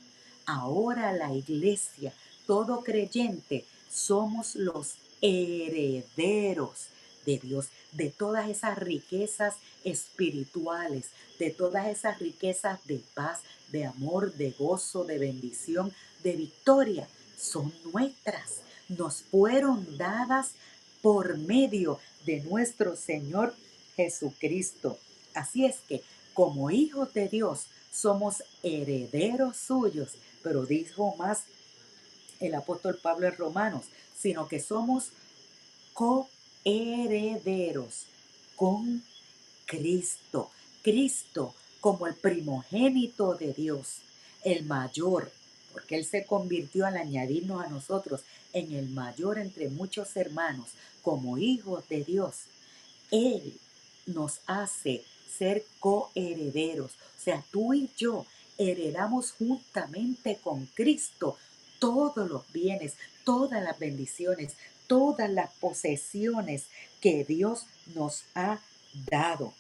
ahora 0.46 1.12
la 1.12 1.34
iglesia, 1.34 2.14
todo 2.46 2.82
creyente, 2.82 3.66
somos 3.90 4.54
los 4.54 4.94
herederos 5.20 6.86
de 7.26 7.38
Dios, 7.38 7.66
de 7.92 8.08
todas 8.08 8.48
esas 8.48 8.78
riquezas 8.78 9.56
espirituales, 9.84 11.06
de 11.38 11.50
todas 11.50 11.88
esas 11.88 12.18
riquezas 12.18 12.82
de 12.86 13.02
paz, 13.12 13.40
de 13.70 13.84
amor, 13.84 14.32
de 14.34 14.50
gozo, 14.52 15.04
de 15.04 15.18
bendición, 15.18 15.92
de 16.22 16.32
victoria, 16.32 17.06
son 17.36 17.70
nuestras 17.92 18.64
nos 18.88 19.22
fueron 19.22 19.96
dadas 19.96 20.52
por 21.02 21.36
medio 21.38 21.98
de 22.26 22.40
nuestro 22.42 22.96
Señor 22.96 23.54
Jesucristo. 23.96 24.98
Así 25.34 25.64
es 25.64 25.76
que 25.88 26.02
como 26.32 26.70
hijos 26.70 27.12
de 27.14 27.28
Dios 27.28 27.66
somos 27.92 28.42
herederos 28.62 29.56
suyos, 29.56 30.12
pero 30.42 30.66
dijo 30.66 31.14
más 31.16 31.44
el 32.40 32.54
apóstol 32.54 32.98
Pablo 33.00 33.28
en 33.28 33.36
Romanos, 33.36 33.84
sino 34.18 34.48
que 34.48 34.60
somos 34.60 35.10
coherederos 35.92 38.06
con 38.56 39.02
Cristo. 39.66 40.50
Cristo 40.82 41.54
como 41.80 42.06
el 42.06 42.14
primogénito 42.14 43.34
de 43.34 43.52
Dios, 43.52 43.98
el 44.42 44.64
mayor, 44.64 45.30
porque 45.72 45.96
Él 45.96 46.04
se 46.04 46.24
convirtió 46.24 46.86
al 46.86 46.96
añadirnos 46.96 47.64
a 47.64 47.68
nosotros 47.68 48.22
en 48.52 48.72
el 48.72 48.88
mayor 48.88 49.38
entre 49.38 49.68
muchos 49.68 50.16
hermanos, 50.16 50.70
como 51.02 51.38
hijos 51.38 51.86
de 51.88 52.04
Dios, 52.04 52.44
Él 53.10 53.58
nos 54.06 54.40
hace 54.46 55.04
ser 55.36 55.64
coherederos. 55.80 56.92
O 56.92 57.22
sea, 57.22 57.44
tú 57.50 57.74
y 57.74 57.90
yo 57.96 58.26
heredamos 58.58 59.32
juntamente 59.32 60.38
con 60.42 60.66
Cristo 60.74 61.36
todos 61.78 62.30
los 62.30 62.50
bienes, 62.52 62.94
todas 63.24 63.62
las 63.62 63.78
bendiciones, 63.78 64.54
todas 64.86 65.30
las 65.30 65.52
posesiones 65.54 66.66
que 67.00 67.24
Dios 67.24 67.66
nos 67.94 68.24
ha 68.34 68.60
dado. 69.10 69.52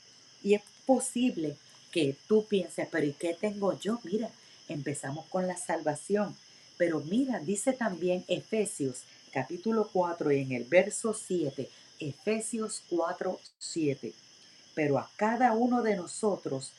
Y 0.42 0.54
es 0.54 0.62
posible 0.86 1.56
que 1.90 2.16
tú 2.28 2.46
pienses, 2.46 2.88
pero 2.90 3.06
¿y 3.06 3.12
qué 3.12 3.34
tengo 3.34 3.78
yo? 3.78 4.00
Mira, 4.04 4.30
empezamos 4.68 5.26
con 5.26 5.46
la 5.46 5.56
salvación. 5.56 6.36
Pero 6.76 7.00
mira, 7.00 7.38
dice 7.38 7.72
también 7.72 8.24
Efesios 8.26 9.02
capítulo 9.32 9.88
4 9.92 10.32
y 10.32 10.40
en 10.42 10.52
el 10.52 10.64
verso 10.64 11.14
7, 11.14 11.68
Efesios 12.00 12.82
4, 12.88 13.40
7. 13.58 14.12
Pero 14.74 14.98
a 14.98 15.10
cada 15.16 15.52
uno 15.52 15.82
de 15.82 15.96
nosotros 15.96 16.72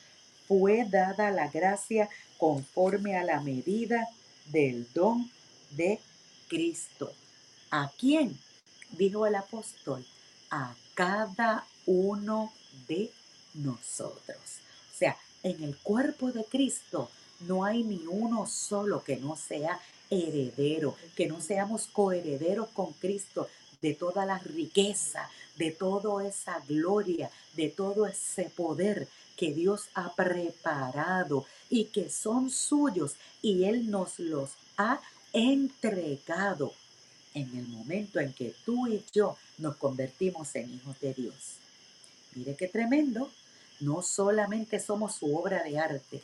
fue 0.46 0.86
dada 0.88 1.30
la 1.30 1.48
gracia 1.48 2.08
conforme 2.38 3.16
a 3.16 3.24
la 3.24 3.40
medida 3.40 4.08
del 4.46 4.86
don 4.92 5.30
de 5.70 6.00
Cristo. 6.48 7.12
¿A 7.70 7.90
quién? 7.98 8.38
Dijo 8.90 9.26
el 9.26 9.34
apóstol, 9.34 10.06
a 10.50 10.74
cada 10.94 11.66
uno 11.86 12.52
de 12.86 13.10
nosotros. 13.54 14.38
O 14.94 14.98
sea, 14.98 15.16
en 15.42 15.62
el 15.62 15.76
cuerpo 15.78 16.32
de 16.32 16.44
Cristo 16.44 17.10
no 17.40 17.64
hay 17.64 17.82
ni 17.82 18.06
uno 18.06 18.46
solo 18.46 19.02
que 19.02 19.16
no 19.16 19.36
sea 19.36 19.80
heredero, 20.10 20.96
que 21.16 21.26
no 21.26 21.40
seamos 21.40 21.88
coherederos 21.88 22.68
con 22.68 22.92
Cristo 22.94 23.48
de 23.82 23.94
toda 23.94 24.26
la 24.26 24.38
riqueza, 24.38 25.28
de 25.56 25.70
toda 25.70 26.26
esa 26.26 26.60
gloria, 26.68 27.30
de 27.54 27.68
todo 27.68 28.06
ese 28.06 28.44
poder 28.44 29.08
que 29.36 29.52
Dios 29.52 29.88
ha 29.94 30.14
preparado 30.14 31.46
y 31.68 31.86
que 31.86 32.08
son 32.10 32.50
suyos 32.50 33.16
y 33.42 33.64
Él 33.64 33.90
nos 33.90 34.18
los 34.18 34.50
ha 34.76 35.00
entregado 35.32 36.72
en 37.34 37.54
el 37.56 37.68
momento 37.68 38.18
en 38.18 38.32
que 38.32 38.54
tú 38.64 38.86
y 38.86 39.04
yo 39.12 39.36
nos 39.58 39.76
convertimos 39.76 40.54
en 40.54 40.72
hijos 40.72 40.98
de 41.00 41.12
Dios. 41.12 41.34
Mire 42.34 42.56
qué 42.56 42.68
tremendo. 42.68 43.30
No 43.80 44.00
solamente 44.00 44.80
somos 44.80 45.16
su 45.16 45.36
obra 45.36 45.62
de 45.62 45.78
arte, 45.78 46.22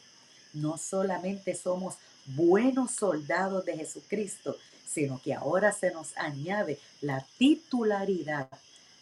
no 0.55 0.79
solamente 0.79 1.55
somos 1.55 1.97
buenos 2.25 2.93
soldados 2.93 3.67
de 3.67 3.77
Jesucristo, 3.77 4.57
sino 4.93 5.21
que 5.21 5.35
ahora 5.35 5.73
se 5.73 5.91
nos 5.91 6.17
añade 6.17 6.79
la 7.01 7.25
titularidad 7.39 8.49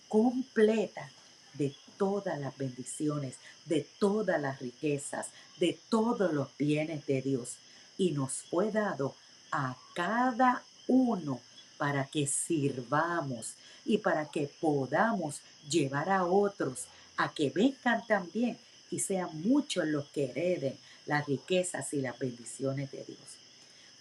completa 0.09 1.11
de 1.55 1.75
todas 1.97 2.39
las 2.39 2.57
bendiciones, 2.57 3.37
de 3.67 3.87
todas 3.99 4.41
las 4.41 4.61
riquezas, 4.61 5.29
de 5.59 5.79
todos 5.89 6.33
los 6.33 6.49
bienes 6.57 7.07
de 7.07 7.23
Dios. 7.23 7.57
Y 7.99 8.13
nos 8.13 8.33
fue 8.51 8.71
dado 8.71 9.15
a 9.53 9.77
cada 9.95 10.63
uno 10.87 11.41
para 11.77 12.07
que 12.07 12.27
sirvamos 12.27 13.55
y 13.85 13.99
para 13.99 14.27
que 14.27 14.51
podamos 14.61 15.41
llevar 15.69 16.11
a 16.11 16.25
otros 16.25 16.87
a 17.17 17.33
que 17.35 17.51
vengan 17.51 18.07
también 18.07 18.59
y 18.91 19.01
sean 19.01 19.43
muchos 19.43 19.87
los 19.87 20.07
que 20.09 20.31
hereden 20.31 20.79
las 21.07 21.27
riquezas 21.27 21.93
y 21.93 22.01
las 22.01 22.19
bendiciones 22.19 22.91
de 22.91 23.05
Dios. 23.05 23.40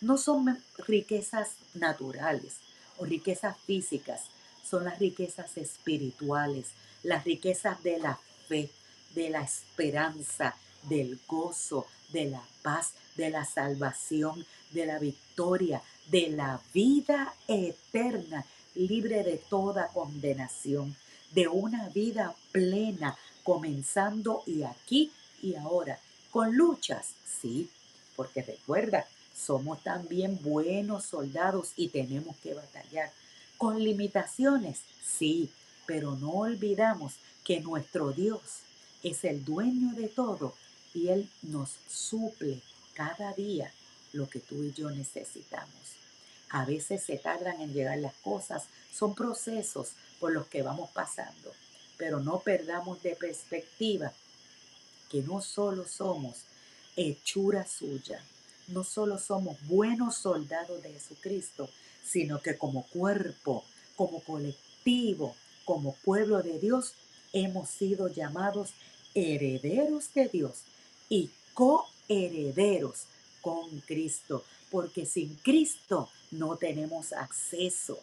No 0.02 0.18
son 0.18 0.58
riquezas 0.88 1.56
naturales 1.74 2.56
o 2.98 3.06
riquezas 3.06 3.58
físicas, 3.66 4.24
son 4.64 4.86
las 4.86 5.00
riquezas 5.00 5.58
espirituales, 5.58 6.68
las 7.04 7.26
riquezas 7.26 7.82
de 7.84 8.00
la 8.00 8.20
fe, 8.48 8.70
de 9.16 9.30
la 9.30 9.42
esperanza, 9.42 10.56
del 10.84 11.20
gozo, 11.28 11.86
de 12.12 12.26
la 12.26 12.42
paz, 12.62 12.94
de 13.16 13.30
la 13.30 13.46
salvación, 13.46 14.46
de 14.72 14.86
la 14.86 15.00
victoria, 15.00 15.82
de 16.10 16.30
la 16.30 16.62
vida 16.74 17.34
eterna, 17.48 18.46
libre 18.76 19.24
de 19.24 19.38
toda 19.38 19.88
condenación, 19.88 20.96
de 21.32 21.48
una 21.48 21.90
vida 21.90 22.36
plena, 22.52 23.18
comenzando 23.44 24.44
y 24.46 24.64
aquí 24.64 25.12
y 25.42 25.56
ahora, 25.56 26.00
con 26.32 26.56
luchas, 26.56 27.14
sí, 27.42 27.70
porque 28.16 28.42
recuerda, 28.42 29.06
somos 29.40 29.82
también 29.84 30.40
buenos 30.42 31.06
soldados 31.06 31.74
y 31.76 31.90
tenemos 31.90 32.36
que 32.38 32.54
batallar. 32.54 33.12
Con 33.58 33.84
limitaciones, 33.84 34.82
sí, 35.06 35.50
pero 35.86 36.16
no 36.16 36.32
olvidamos 36.32 37.14
que 37.44 37.60
nuestro 37.62 38.12
Dios 38.12 38.42
es 39.04 39.24
el 39.24 39.44
dueño 39.44 39.94
de 39.96 40.08
todo 40.08 40.54
y 40.94 41.10
Él 41.10 41.30
nos 41.42 41.72
suple 41.88 42.62
cada 42.94 43.34
día 43.34 43.72
lo 44.14 44.30
que 44.30 44.40
tú 44.40 44.64
y 44.64 44.72
yo 44.74 44.90
necesitamos. 44.92 45.74
A 46.50 46.66
veces 46.66 47.04
se 47.04 47.18
tardan 47.18 47.62
en 47.62 47.74
llegar 47.74 47.98
las 48.00 48.16
cosas, 48.16 48.64
son 48.94 49.14
procesos 49.14 49.90
por 50.20 50.32
los 50.32 50.48
que 50.48 50.64
vamos 50.64 50.90
pasando, 50.92 51.54
pero 51.98 52.20
no 52.20 52.40
perdamos 52.40 53.02
de 53.04 53.16
perspectiva 53.16 54.12
que 55.10 55.22
no 55.22 55.42
solo 55.42 55.88
somos 55.88 56.38
hechura 56.96 57.66
suya, 57.68 58.22
no 58.70 58.84
solo 58.84 59.18
somos 59.18 59.58
buenos 59.68 60.16
soldados 60.16 60.82
de 60.82 60.94
Jesucristo, 60.94 61.70
sino 62.04 62.42
que 62.42 62.58
como 62.58 62.84
cuerpo, 62.88 63.64
como 63.96 64.22
colectivo, 64.22 65.36
como 65.66 65.94
pueblo 66.04 66.42
de 66.42 66.60
Dios, 66.60 66.94
hemos 67.34 67.70
sido 67.70 68.08
llamados 68.08 68.72
herederos 69.14 70.14
de 70.14 70.28
Dios 70.28 70.64
y 71.10 71.30
coherederos 71.54 73.04
con 73.42 73.80
Cristo, 73.82 74.44
porque 74.72 75.06
sin 75.06 75.36
Cristo 75.36 76.10
no 76.32 76.56
tenemos 76.58 77.14
acceso. 77.14 78.00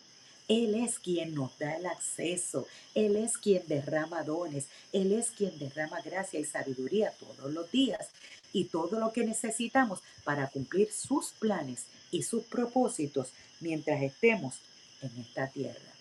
Él 0.48 0.76
es 0.76 1.00
quien 1.00 1.34
nos 1.34 1.58
da 1.58 1.74
el 1.74 1.86
acceso, 1.86 2.68
Él 2.94 3.16
es 3.16 3.36
quien 3.36 3.66
derrama 3.66 4.22
dones, 4.22 4.66
Él 4.92 5.12
es 5.12 5.30
quien 5.30 5.58
derrama 5.58 6.00
gracia 6.02 6.38
y 6.38 6.44
sabiduría 6.44 7.10
todos 7.18 7.52
los 7.52 7.70
días 7.72 8.10
y 8.56 8.64
todo 8.64 8.98
lo 8.98 9.12
que 9.12 9.22
necesitamos 9.22 10.00
para 10.24 10.48
cumplir 10.48 10.90
sus 10.90 11.32
planes 11.32 11.84
y 12.10 12.22
sus 12.22 12.42
propósitos 12.44 13.28
mientras 13.60 14.02
estemos 14.02 14.54
en 15.02 15.14
esta 15.20 15.46
tierra. 15.48 15.92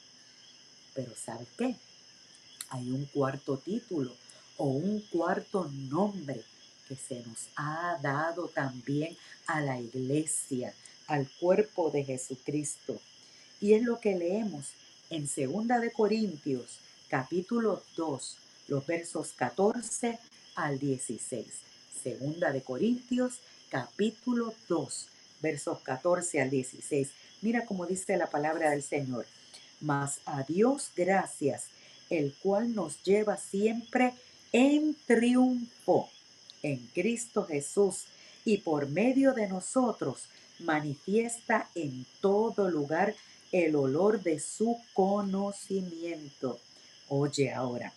Pero 0.94 1.12
¿sabes 1.18 1.50
qué? 1.58 1.76
Hay 2.70 2.92
un 2.92 3.08
cuarto 3.08 3.58
título 3.58 4.14
o 4.56 4.68
un 4.68 5.02
cuarto 5.12 5.70
nombre 5.90 6.46
que 6.88 6.96
se 6.96 7.20
nos 7.28 7.50
ha 7.58 8.00
dado 8.02 8.48
también 8.48 9.18
a 9.48 9.60
la 9.60 9.78
iglesia, 9.78 10.74
al 11.08 11.30
cuerpo 11.42 11.92
de 11.92 12.06
Jesucristo. 12.06 13.02
Y 13.60 13.74
es 13.74 13.84
lo 13.84 14.00
que 14.00 14.16
leemos 14.16 14.68
en 15.10 15.28
Segunda 15.28 15.82
de 15.82 15.92
Corintios, 15.92 16.80
capítulo 17.10 17.84
2, 17.98 18.38
los 18.70 18.88
versos 18.88 19.34
14 19.36 20.18
al 20.56 20.80
16. 20.80 21.66
Segunda 22.02 22.52
de 22.52 22.62
Corintios, 22.62 23.40
capítulo 23.70 24.54
2, 24.68 25.08
versos 25.42 25.80
14 25.82 26.42
al 26.42 26.50
16. 26.50 27.10
Mira 27.42 27.66
cómo 27.66 27.86
dice 27.86 28.18
la 28.18 28.28
palabra 28.28 28.70
del 28.70 28.84
Señor. 28.84 29.26
Mas 29.82 30.20
a 30.26 30.44
Dios 30.44 30.92
gracias, 30.96 31.66
el 32.10 32.34
cual 32.42 32.76
nos 32.76 33.04
lleva 33.04 33.38
siempre 33.38 34.14
en 34.52 34.96
triunfo 35.06 36.10
en 36.66 36.78
Cristo 36.94 37.46
Jesús 37.46 38.06
y 38.44 38.58
por 38.60 38.90
medio 38.90 39.34
de 39.34 39.48
nosotros 39.48 40.24
manifiesta 40.60 41.70
en 41.76 42.06
todo 42.22 42.70
lugar 42.70 43.16
el 43.52 43.76
olor 43.76 44.24
de 44.24 44.40
su 44.40 44.80
conocimiento. 44.94 46.60
Oye 47.08 47.54
ahora, 47.54 47.94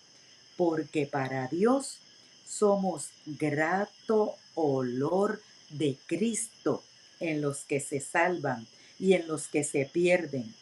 porque 0.56 1.06
para 1.06 1.46
Dios 1.48 1.98
somos 2.48 3.10
grato 3.26 4.36
olor 4.54 5.42
de 5.70 5.98
Cristo 6.06 6.82
en 7.20 7.40
los 7.40 7.58
que 7.60 7.80
se 7.80 8.00
salvan 8.00 8.66
y 8.98 9.12
en 9.12 9.28
los 9.28 9.48
que 9.48 9.64
se 9.64 9.84
pierden. 9.84 10.54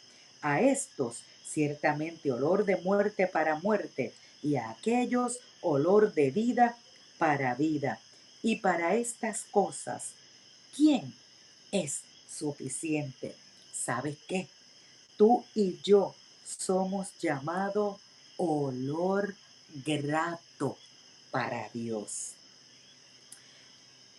A 0.43 0.61
estos 0.61 1.23
ciertamente 1.47 2.33
olor 2.33 2.65
de 2.65 2.77
muerte 2.77 3.27
para 3.27 3.59
muerte 3.61 4.13
y 4.43 4.57
a 4.57 4.71
aquellos 4.71 5.39
olor 5.63 6.13
de 6.13 6.31
vida 6.31 6.77
para 7.19 7.55
vida. 7.55 8.01
Y 8.43 8.57
para 8.57 8.95
estas 8.95 9.45
cosas, 9.51 10.11
¿quién 10.75 11.15
es 11.73 12.03
suficiente? 12.29 13.35
¿Sabes 13.73 14.19
qué? 14.29 14.49
Tú 15.17 15.45
y 15.55 15.79
yo 15.83 16.15
somos 16.45 17.09
llamados 17.21 17.99
olor 18.37 19.35
grato 19.85 20.77
para 21.31 21.69
Dios. 21.71 22.33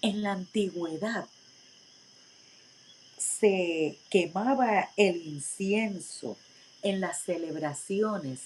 En 0.02 0.22
la 0.22 0.34
antigüedad 0.34 1.28
se 3.18 3.98
quemaba 4.10 4.90
el 4.96 5.26
incienso 5.26 6.38
en 6.84 7.02
las 7.02 7.22
celebraciones, 7.24 8.42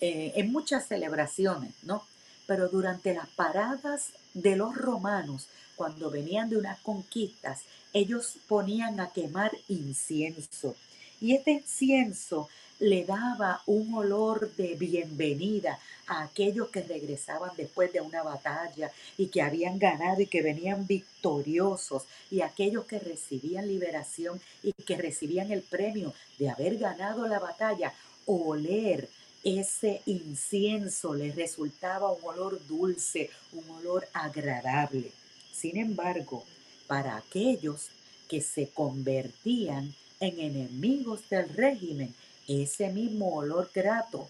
eh, 0.00 0.32
en 0.36 0.52
muchas 0.52 0.86
celebraciones, 0.86 1.74
¿no? 1.82 2.02
pero 2.46 2.68
durante 2.68 3.14
las 3.14 3.28
paradas 3.28 4.10
de 4.34 4.56
los 4.56 4.74
romanos, 4.74 5.48
cuando 5.74 6.10
venían 6.10 6.48
de 6.48 6.56
unas 6.56 6.78
conquistas, 6.80 7.62
ellos 7.92 8.38
ponían 8.46 9.00
a 9.00 9.10
quemar 9.10 9.52
incienso. 9.68 10.74
Y 11.20 11.34
este 11.34 11.52
incienso 11.52 12.48
le 12.78 13.04
daba 13.04 13.62
un 13.66 13.94
olor 13.94 14.54
de 14.56 14.74
bienvenida 14.74 15.78
a 16.06 16.22
aquellos 16.22 16.68
que 16.68 16.82
regresaban 16.82 17.50
después 17.56 17.92
de 17.92 18.00
una 18.00 18.22
batalla 18.22 18.90
y 19.16 19.28
que 19.28 19.42
habían 19.42 19.78
ganado 19.78 20.20
y 20.20 20.26
que 20.26 20.42
venían 20.42 20.86
victoriosos 20.86 22.04
y 22.30 22.42
aquellos 22.42 22.84
que 22.84 22.98
recibían 22.98 23.66
liberación 23.66 24.40
y 24.62 24.72
que 24.72 24.96
recibían 24.96 25.50
el 25.50 25.62
premio 25.62 26.12
de 26.38 26.50
haber 26.50 26.76
ganado 26.76 27.26
la 27.26 27.38
batalla, 27.38 27.92
oler 28.26 29.08
ese 29.42 30.02
incienso 30.06 31.14
le 31.14 31.30
resultaba 31.32 32.10
un 32.10 32.24
olor 32.24 32.66
dulce, 32.66 33.30
un 33.52 33.70
olor 33.70 34.08
agradable. 34.12 35.12
Sin 35.52 35.76
embargo, 35.76 36.44
para 36.88 37.16
aquellos 37.16 37.90
que 38.28 38.40
se 38.40 38.68
convertían 38.70 39.94
en 40.20 40.40
enemigos 40.40 41.28
del 41.28 41.48
régimen. 41.50 42.14
Ese 42.48 42.90
mismo 42.90 43.34
olor 43.34 43.70
grato 43.74 44.28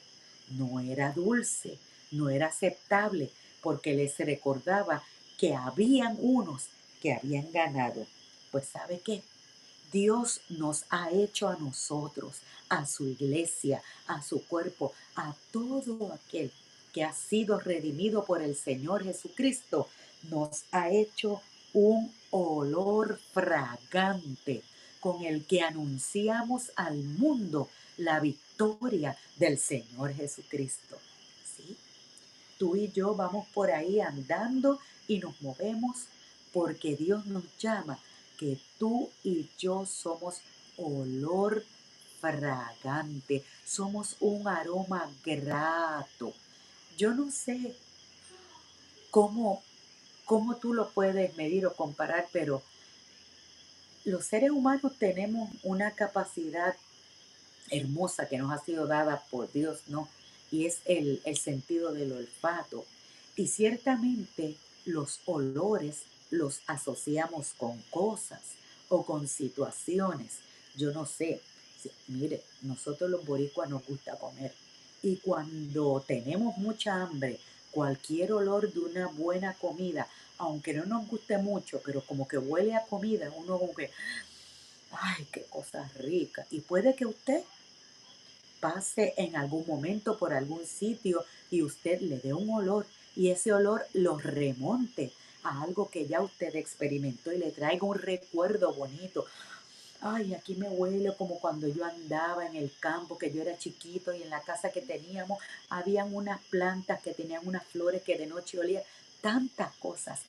no 0.50 0.80
era 0.80 1.12
dulce, 1.12 1.78
no 2.10 2.30
era 2.30 2.46
aceptable, 2.46 3.30
porque 3.62 3.94
les 3.94 4.16
recordaba 4.18 5.02
que 5.38 5.54
habían 5.54 6.16
unos 6.20 6.66
que 7.02 7.12
habían 7.12 7.50
ganado. 7.52 8.06
Pues 8.50 8.66
sabe 8.68 9.00
qué? 9.04 9.22
Dios 9.92 10.40
nos 10.48 10.84
ha 10.90 11.10
hecho 11.10 11.48
a 11.48 11.56
nosotros, 11.56 12.36
a 12.68 12.86
su 12.86 13.06
iglesia, 13.06 13.82
a 14.06 14.22
su 14.22 14.44
cuerpo, 14.44 14.92
a 15.14 15.34
todo 15.52 16.12
aquel 16.12 16.50
que 16.92 17.04
ha 17.04 17.12
sido 17.12 17.60
redimido 17.60 18.24
por 18.24 18.42
el 18.42 18.56
Señor 18.56 19.04
Jesucristo, 19.04 19.88
nos 20.30 20.64
ha 20.72 20.90
hecho 20.90 21.42
un 21.72 22.12
olor 22.30 23.20
fragante 23.32 24.62
con 25.00 25.24
el 25.24 25.44
que 25.44 25.60
anunciamos 25.60 26.72
al 26.74 26.96
mundo 26.96 27.68
la 27.96 28.20
victoria 28.20 29.16
del 29.36 29.58
Señor 29.58 30.14
Jesucristo. 30.14 30.98
¿Sí? 31.56 31.76
Tú 32.58 32.76
y 32.76 32.90
yo 32.92 33.14
vamos 33.14 33.46
por 33.54 33.70
ahí 33.70 34.00
andando 34.00 34.78
y 35.08 35.18
nos 35.18 35.40
movemos 35.40 36.06
porque 36.52 36.96
Dios 36.96 37.26
nos 37.26 37.44
llama 37.58 37.98
que 38.38 38.58
tú 38.78 39.10
y 39.24 39.48
yo 39.58 39.86
somos 39.86 40.40
olor 40.76 41.64
fragante, 42.20 43.44
somos 43.64 44.16
un 44.20 44.48
aroma 44.48 45.10
grato. 45.24 46.32
Yo 46.96 47.14
no 47.14 47.30
sé 47.30 47.76
cómo, 49.10 49.62
cómo 50.24 50.56
tú 50.56 50.72
lo 50.72 50.90
puedes 50.90 51.36
medir 51.36 51.66
o 51.66 51.74
comparar, 51.74 52.26
pero 52.32 52.62
los 54.04 54.24
seres 54.24 54.50
humanos 54.50 54.92
tenemos 54.98 55.50
una 55.62 55.90
capacidad 55.90 56.76
hermosa 57.70 58.28
que 58.28 58.38
nos 58.38 58.52
ha 58.52 58.64
sido 58.64 58.86
dada 58.86 59.24
por 59.30 59.52
Dios, 59.52 59.80
¿no? 59.88 60.08
Y 60.50 60.66
es 60.66 60.78
el, 60.84 61.20
el 61.24 61.36
sentido 61.36 61.92
del 61.92 62.12
olfato. 62.12 62.84
Y 63.34 63.48
ciertamente 63.48 64.56
los 64.84 65.20
olores 65.26 66.02
los 66.30 66.60
asociamos 66.66 67.54
con 67.56 67.80
cosas 67.90 68.40
o 68.88 69.04
con 69.04 69.28
situaciones. 69.28 70.38
Yo 70.76 70.92
no 70.92 71.06
sé, 71.06 71.40
mire, 72.08 72.42
nosotros 72.62 73.10
los 73.10 73.24
boricuas 73.24 73.68
nos 73.68 73.84
gusta 73.86 74.16
comer 74.16 74.52
y 75.06 75.18
cuando 75.18 76.02
tenemos 76.06 76.56
mucha 76.58 77.02
hambre, 77.02 77.38
cualquier 77.70 78.32
olor 78.32 78.72
de 78.72 78.80
una 78.80 79.06
buena 79.06 79.54
comida, 79.54 80.08
aunque 80.38 80.74
no 80.74 80.84
nos 80.84 81.06
guste 81.06 81.38
mucho, 81.38 81.80
pero 81.84 82.00
como 82.00 82.26
que 82.26 82.38
huele 82.38 82.74
a 82.74 82.82
comida, 82.82 83.30
uno 83.36 83.56
como 83.56 83.72
que, 83.72 83.90
ay, 84.90 85.26
qué 85.30 85.42
cosa 85.44 85.88
rica. 85.98 86.44
Y 86.50 86.60
puede 86.60 86.96
que 86.96 87.06
usted 87.06 87.44
pase 88.60 89.14
en 89.16 89.36
algún 89.36 89.66
momento 89.66 90.18
por 90.18 90.32
algún 90.32 90.64
sitio 90.66 91.24
y 91.50 91.62
usted 91.62 92.00
le 92.00 92.18
dé 92.18 92.32
un 92.32 92.50
olor 92.50 92.86
y 93.14 93.30
ese 93.30 93.52
olor 93.52 93.86
lo 93.94 94.18
remonte 94.18 95.12
a 95.42 95.62
algo 95.62 95.88
que 95.90 96.06
ya 96.06 96.20
usted 96.20 96.54
experimentó 96.56 97.32
y 97.32 97.38
le 97.38 97.50
traiga 97.50 97.86
un 97.86 97.98
recuerdo 97.98 98.74
bonito. 98.74 99.24
Ay, 100.00 100.34
aquí 100.34 100.54
me 100.54 100.68
huele 100.68 101.14
como 101.16 101.38
cuando 101.40 101.68
yo 101.68 101.84
andaba 101.84 102.46
en 102.46 102.56
el 102.56 102.70
campo, 102.78 103.16
que 103.16 103.32
yo 103.32 103.42
era 103.42 103.56
chiquito 103.56 104.14
y 104.14 104.22
en 104.22 104.30
la 104.30 104.40
casa 104.42 104.70
que 104.70 104.82
teníamos 104.82 105.38
habían 105.70 106.14
unas 106.14 106.40
plantas 106.44 107.02
que 107.02 107.14
tenían 107.14 107.46
unas 107.46 107.64
flores 107.64 108.02
que 108.02 108.18
de 108.18 108.26
noche 108.26 108.58
olían, 108.58 108.82
tantas 109.20 109.74
cosas. 109.76 110.20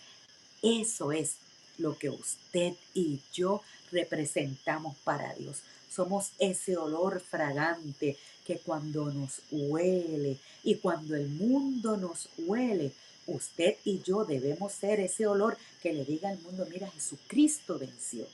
Eso 0.62 1.12
es 1.12 1.36
lo 1.78 1.98
que 1.98 2.10
usted 2.10 2.74
y 2.94 3.20
yo 3.34 3.62
representamos 3.92 4.96
para 5.04 5.34
Dios. 5.34 5.58
Somos 5.98 6.34
ese 6.38 6.78
olor 6.78 7.20
fragante 7.20 8.18
que 8.46 8.60
cuando 8.60 9.12
nos 9.12 9.42
huele 9.50 10.38
y 10.64 10.76
cuando 10.76 11.16
el 11.16 11.28
mundo 11.28 11.98
nos 11.98 12.30
huele, 12.38 12.92
usted 13.26 13.78
y 13.84 14.04
yo 14.04 14.24
debemos 14.24 14.74
ser 14.74 15.00
ese 15.00 15.26
olor 15.26 15.58
que 15.82 15.94
le 15.94 16.06
diga 16.06 16.30
al 16.30 16.40
mundo, 16.42 16.68
mira, 16.70 16.88
Jesucristo 16.92 17.80
venció. 17.80 18.28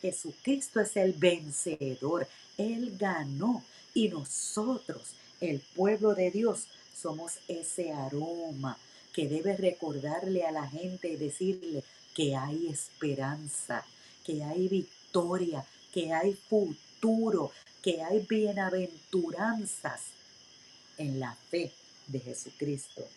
Jesucristo 0.00 0.80
es 0.80 0.96
el 0.96 1.12
vencedor. 1.12 2.26
Él 2.56 2.96
ganó. 2.98 3.62
Y 3.92 4.08
nosotros, 4.08 5.02
el 5.42 5.60
pueblo 5.60 6.14
de 6.14 6.30
Dios, 6.30 6.68
somos 6.98 7.32
ese 7.48 7.92
aroma 7.92 8.78
que 9.12 9.28
debe 9.28 9.58
recordarle 9.58 10.44
a 10.44 10.52
la 10.52 10.66
gente 10.66 11.10
y 11.10 11.16
decirle 11.16 11.84
que 12.14 12.34
hay 12.34 12.68
esperanza, 12.68 13.84
que 14.24 14.42
hay 14.42 14.68
victoria, 14.68 15.66
que 15.92 16.14
hay 16.14 16.32
futuro, 16.32 16.89
que 17.82 18.02
hay 18.02 18.26
bienaventuranzas 18.28 20.02
en 20.98 21.18
la 21.18 21.34
fe 21.50 21.72
de 22.08 22.20
Jesucristo. 22.20 23.08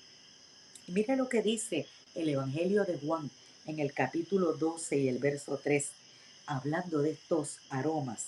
Mira 0.88 1.18
lo 1.18 1.28
que 1.28 1.42
dice 1.42 1.86
el 2.16 2.30
Evangelio 2.30 2.86
de 2.86 2.98
Juan 2.98 3.30
en 3.66 3.80
el 3.80 3.94
capítulo 3.94 4.54
12 4.54 4.98
y 4.98 5.10
el 5.10 5.18
verso 5.18 5.60
3, 5.62 5.90
hablando 6.46 7.02
de 7.02 7.12
estos 7.12 7.60
aromas. 7.70 8.28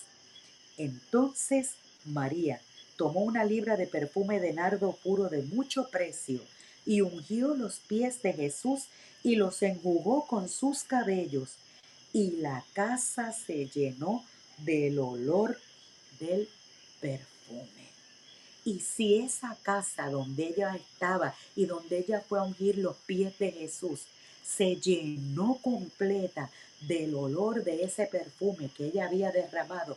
Entonces 0.76 1.70
María 2.04 2.60
tomó 2.98 3.20
una 3.20 3.44
libra 3.44 3.76
de 3.76 3.86
perfume 3.86 4.40
de 4.40 4.52
nardo 4.52 4.92
puro 5.02 5.30
de 5.30 5.42
mucho 5.42 5.88
precio 5.88 6.40
y 6.84 7.00
ungió 7.00 7.54
los 7.54 7.78
pies 7.78 8.20
de 8.20 8.34
Jesús 8.34 8.84
y 9.22 9.36
los 9.36 9.62
enjugó 9.62 10.26
con 10.26 10.50
sus 10.50 10.84
cabellos, 10.84 11.54
y 12.12 12.32
la 12.32 12.64
casa 12.74 13.32
se 13.32 13.66
llenó 13.66 14.24
del 14.58 14.98
olor 14.98 15.58
del 16.18 16.48
perfume. 17.00 17.86
Y 18.64 18.80
si 18.80 19.18
esa 19.18 19.56
casa 19.62 20.10
donde 20.10 20.48
ella 20.48 20.74
estaba 20.74 21.34
y 21.54 21.66
donde 21.66 21.98
ella 21.98 22.20
fue 22.20 22.40
a 22.40 22.42
ungir 22.42 22.78
los 22.78 22.96
pies 23.06 23.38
de 23.38 23.52
Jesús 23.52 24.00
se 24.44 24.76
llenó 24.76 25.58
completa 25.62 26.50
del 26.80 27.14
olor 27.14 27.64
de 27.64 27.84
ese 27.84 28.06
perfume 28.06 28.70
que 28.76 28.86
ella 28.86 29.06
había 29.06 29.32
derramado, 29.32 29.96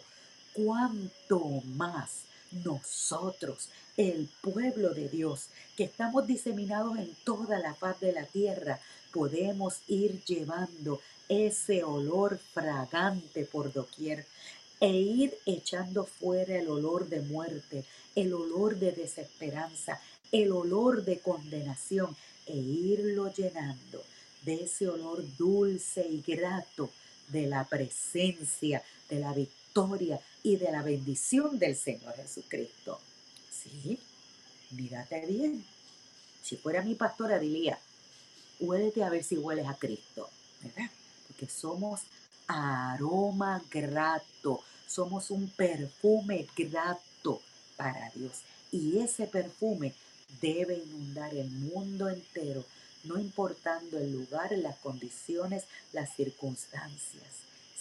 cuánto 0.53 1.39
más 1.65 2.21
nosotros, 2.63 3.69
el 3.95 4.29
pueblo 4.41 4.93
de 4.93 5.07
Dios, 5.09 5.47
que 5.77 5.83
estamos 5.83 6.25
diseminados 6.25 6.97
en 6.97 7.15
toda 7.23 7.59
la 7.59 7.73
paz 7.73 7.99
de 7.99 8.11
la 8.11 8.25
tierra, 8.25 8.79
podemos 9.13 9.79
ir 9.87 10.23
llevando 10.25 10.99
ese 11.29 11.83
olor 11.83 12.39
fragante 12.39 13.45
por 13.45 13.71
doquier 13.71 14.25
e 14.81 14.89
ir 14.89 15.37
echando 15.45 16.05
fuera 16.05 16.57
el 16.57 16.67
olor 16.67 17.07
de 17.07 17.21
muerte, 17.21 17.85
el 18.15 18.33
olor 18.33 18.77
de 18.77 18.91
desesperanza, 18.91 20.01
el 20.31 20.51
olor 20.51 21.03
de 21.05 21.19
condenación 21.19 22.15
e 22.47 22.57
irlo 22.57 23.31
llenando 23.31 24.03
de 24.43 24.63
ese 24.63 24.87
olor 24.87 25.23
dulce 25.37 26.05
y 26.07 26.21
grato 26.25 26.89
de 27.27 27.45
la 27.45 27.65
presencia, 27.65 28.81
de 29.09 29.19
la 29.19 29.33
victoria 29.33 30.19
y 30.41 30.55
de 30.55 30.71
la 30.71 30.81
bendición 30.81 31.59
del 31.59 31.75
Señor 31.75 32.15
Jesucristo. 32.15 32.99
Sí, 33.51 33.99
mírate 34.71 35.25
bien. 35.27 35.63
Si 36.41 36.55
fuera 36.55 36.81
mi 36.81 36.95
pastora 36.95 37.37
diría, 37.37 37.77
huélete 38.59 39.03
a 39.03 39.09
ver 39.09 39.23
si 39.23 39.37
hueles 39.37 39.67
a 39.67 39.75
Cristo, 39.75 40.29
¿verdad? 40.63 40.89
Porque 41.39 41.53
somos 41.53 42.01
aroma 42.47 43.63
grato, 43.71 44.61
somos 44.87 45.31
un 45.31 45.47
perfume 45.47 46.45
grato 46.57 47.41
para 47.77 48.09
Dios. 48.13 48.41
Y 48.73 48.99
ese 48.99 49.25
perfume 49.25 49.93
debe 50.41 50.75
inundar 50.79 51.33
el 51.33 51.49
mundo 51.49 52.09
entero, 52.09 52.65
no 53.05 53.17
importando 53.17 53.97
el 53.99 54.11
lugar, 54.11 54.51
las 54.57 54.79
condiciones, 54.79 55.63
las 55.93 56.13
circunstancias. 56.13 57.31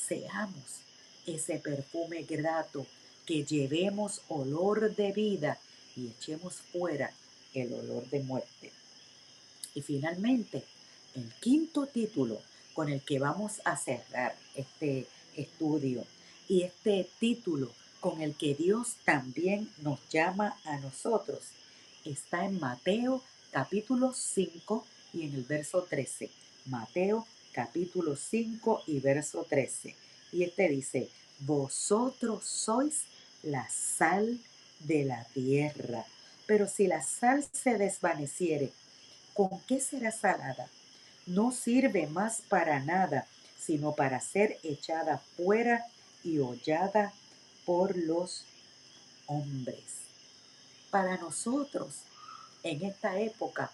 Seamos 0.06 0.82
ese 1.26 1.58
perfume 1.58 2.22
grato, 2.22 2.86
que 3.26 3.44
llevemos 3.44 4.22
olor 4.28 4.94
de 4.94 5.10
vida 5.10 5.58
y 5.96 6.06
echemos 6.06 6.54
fuera 6.54 7.10
el 7.54 7.72
olor 7.72 8.08
de 8.08 8.20
muerte. 8.20 8.70
Y 9.74 9.82
finalmente, 9.82 10.62
el 11.16 11.32
quinto 11.40 11.86
título 11.86 12.40
con 12.78 12.90
el 12.90 13.02
que 13.02 13.18
vamos 13.18 13.60
a 13.64 13.76
cerrar 13.76 14.36
este 14.54 15.04
estudio 15.36 16.04
y 16.46 16.62
este 16.62 17.08
título 17.18 17.72
con 17.98 18.22
el 18.22 18.36
que 18.36 18.54
Dios 18.54 18.98
también 19.04 19.68
nos 19.82 19.98
llama 20.10 20.56
a 20.64 20.76
nosotros 20.76 21.40
está 22.04 22.44
en 22.44 22.60
Mateo 22.60 23.20
capítulo 23.50 24.12
5 24.14 24.86
y 25.12 25.24
en 25.24 25.34
el 25.34 25.42
verso 25.42 25.88
13. 25.90 26.30
Mateo 26.66 27.26
capítulo 27.50 28.14
5 28.14 28.84
y 28.86 29.00
verso 29.00 29.42
13. 29.42 29.96
Y 30.30 30.44
este 30.44 30.68
dice, 30.68 31.08
vosotros 31.40 32.44
sois 32.44 33.06
la 33.42 33.68
sal 33.68 34.38
de 34.78 35.04
la 35.04 35.24
tierra. 35.34 36.06
Pero 36.46 36.68
si 36.68 36.86
la 36.86 37.02
sal 37.02 37.44
se 37.50 37.76
desvaneciere, 37.76 38.70
¿con 39.34 39.50
qué 39.66 39.80
será 39.80 40.12
salada? 40.12 40.70
No 41.28 41.52
sirve 41.52 42.06
más 42.06 42.40
para 42.48 42.80
nada, 42.80 43.26
sino 43.58 43.94
para 43.94 44.18
ser 44.18 44.58
echada 44.62 45.18
fuera 45.36 45.84
y 46.24 46.38
hollada 46.38 47.12
por 47.66 47.98
los 47.98 48.44
hombres. 49.26 49.84
Para 50.90 51.18
nosotros, 51.18 51.96
en 52.62 52.82
esta 52.82 53.20
época, 53.20 53.70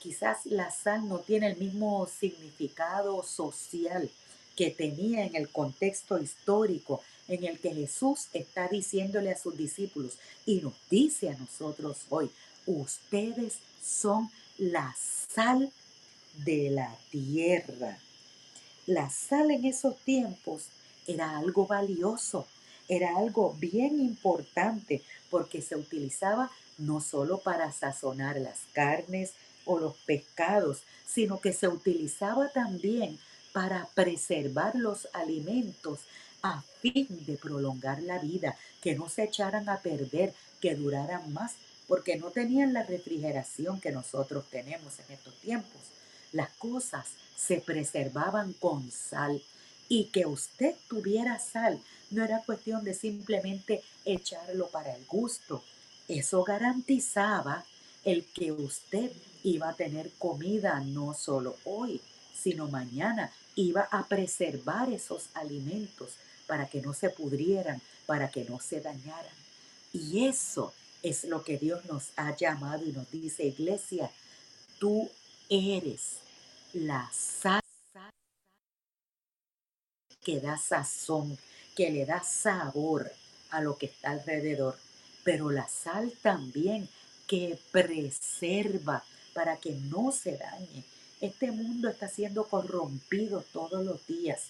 quizás 0.00 0.46
la 0.46 0.72
sal 0.72 1.08
no 1.08 1.20
tiene 1.20 1.46
el 1.46 1.58
mismo 1.58 2.08
significado 2.08 3.22
social 3.22 4.10
que 4.56 4.72
tenía 4.72 5.24
en 5.24 5.36
el 5.36 5.48
contexto 5.48 6.18
histórico 6.18 7.04
en 7.28 7.44
el 7.44 7.60
que 7.60 7.72
Jesús 7.72 8.26
está 8.32 8.66
diciéndole 8.66 9.30
a 9.30 9.38
sus 9.38 9.56
discípulos 9.56 10.18
y 10.44 10.56
nos 10.56 10.74
dice 10.90 11.30
a 11.30 11.36
nosotros 11.36 11.98
hoy, 12.08 12.32
ustedes 12.66 13.58
son 13.80 14.28
la 14.58 14.92
sal 15.32 15.72
de 16.34 16.70
la 16.70 16.96
tierra. 17.10 17.98
La 18.86 19.10
sal 19.10 19.50
en 19.50 19.64
esos 19.64 19.96
tiempos 19.98 20.68
era 21.06 21.38
algo 21.38 21.66
valioso, 21.66 22.46
era 22.88 23.16
algo 23.16 23.54
bien 23.58 24.00
importante 24.00 25.02
porque 25.30 25.62
se 25.62 25.76
utilizaba 25.76 26.50
no 26.78 27.00
solo 27.00 27.38
para 27.38 27.72
sazonar 27.72 28.36
las 28.40 28.60
carnes 28.72 29.32
o 29.64 29.78
los 29.78 29.96
pescados, 29.98 30.82
sino 31.06 31.40
que 31.40 31.52
se 31.52 31.68
utilizaba 31.68 32.48
también 32.48 33.18
para 33.52 33.88
preservar 33.94 34.74
los 34.74 35.08
alimentos 35.12 36.00
a 36.42 36.62
fin 36.80 37.06
de 37.26 37.36
prolongar 37.36 38.02
la 38.02 38.18
vida, 38.18 38.56
que 38.80 38.94
no 38.94 39.08
se 39.08 39.24
echaran 39.24 39.68
a 39.68 39.78
perder, 39.78 40.32
que 40.60 40.74
duraran 40.74 41.32
más, 41.32 41.54
porque 41.86 42.16
no 42.16 42.30
tenían 42.30 42.72
la 42.72 42.84
refrigeración 42.84 43.80
que 43.80 43.92
nosotros 43.92 44.44
tenemos 44.50 44.98
en 45.00 45.14
estos 45.14 45.34
tiempos. 45.40 45.80
Las 46.32 46.50
cosas 46.50 47.06
se 47.36 47.60
preservaban 47.60 48.52
con 48.54 48.90
sal 48.90 49.42
y 49.88 50.04
que 50.06 50.26
usted 50.26 50.74
tuviera 50.88 51.38
sal 51.38 51.80
no 52.10 52.24
era 52.24 52.42
cuestión 52.42 52.84
de 52.84 52.94
simplemente 52.94 53.82
echarlo 54.04 54.68
para 54.68 54.94
el 54.94 55.04
gusto. 55.06 55.62
Eso 56.08 56.42
garantizaba 56.44 57.64
el 58.04 58.24
que 58.26 58.52
usted 58.52 59.12
iba 59.42 59.68
a 59.68 59.74
tener 59.74 60.10
comida 60.18 60.80
no 60.80 61.14
solo 61.14 61.56
hoy, 61.64 62.00
sino 62.34 62.68
mañana. 62.68 63.30
Iba 63.54 63.88
a 63.90 64.06
preservar 64.06 64.90
esos 64.90 65.26
alimentos 65.34 66.10
para 66.46 66.66
que 66.66 66.82
no 66.82 66.94
se 66.94 67.10
pudrieran, 67.10 67.80
para 68.06 68.28
que 68.30 68.44
no 68.44 68.60
se 68.60 68.80
dañaran. 68.80 69.34
Y 69.92 70.26
eso 70.26 70.72
es 71.02 71.24
lo 71.24 71.42
que 71.42 71.58
Dios 71.58 71.84
nos 71.86 72.10
ha 72.16 72.36
llamado 72.36 72.84
y 72.86 72.92
nos 72.92 73.10
dice, 73.10 73.44
iglesia, 73.44 74.10
tú 74.78 75.10
eres 75.50 76.18
la 76.72 77.10
sal 77.12 77.60
que 80.22 80.38
da 80.38 80.56
sazón, 80.56 81.36
que 81.74 81.90
le 81.90 82.06
da 82.06 82.22
sabor 82.22 83.10
a 83.50 83.60
lo 83.60 83.76
que 83.76 83.86
está 83.86 84.10
alrededor, 84.10 84.78
pero 85.24 85.50
la 85.50 85.66
sal 85.66 86.12
también 86.22 86.88
que 87.26 87.58
preserva 87.72 89.02
para 89.34 89.56
que 89.56 89.72
no 89.72 90.12
se 90.12 90.36
dañe. 90.36 90.84
Este 91.20 91.50
mundo 91.50 91.88
está 91.88 92.06
siendo 92.06 92.44
corrompido 92.44 93.44
todos 93.52 93.84
los 93.84 94.06
días 94.06 94.42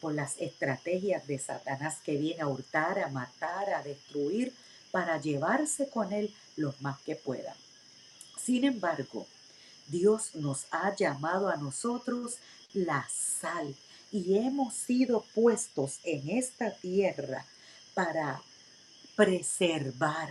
por 0.00 0.14
las 0.14 0.40
estrategias 0.40 1.26
de 1.26 1.38
Satanás 1.38 1.98
que 2.04 2.16
viene 2.16 2.42
a 2.42 2.48
hurtar, 2.48 3.00
a 3.00 3.08
matar, 3.08 3.74
a 3.74 3.82
destruir, 3.82 4.54
para 4.92 5.20
llevarse 5.20 5.88
con 5.88 6.12
él 6.12 6.32
los 6.56 6.80
más 6.80 7.00
que 7.00 7.16
puedan. 7.16 7.56
Sin 8.38 8.64
embargo, 8.64 9.26
Dios 9.88 10.34
nos 10.34 10.66
ha 10.70 10.94
llamado 10.94 11.48
a 11.48 11.56
nosotros 11.56 12.36
la 12.72 13.06
sal 13.10 13.74
y 14.10 14.38
hemos 14.38 14.74
sido 14.74 15.24
puestos 15.34 15.98
en 16.04 16.30
esta 16.30 16.70
tierra 16.70 17.44
para 17.94 18.42
preservar, 19.16 20.30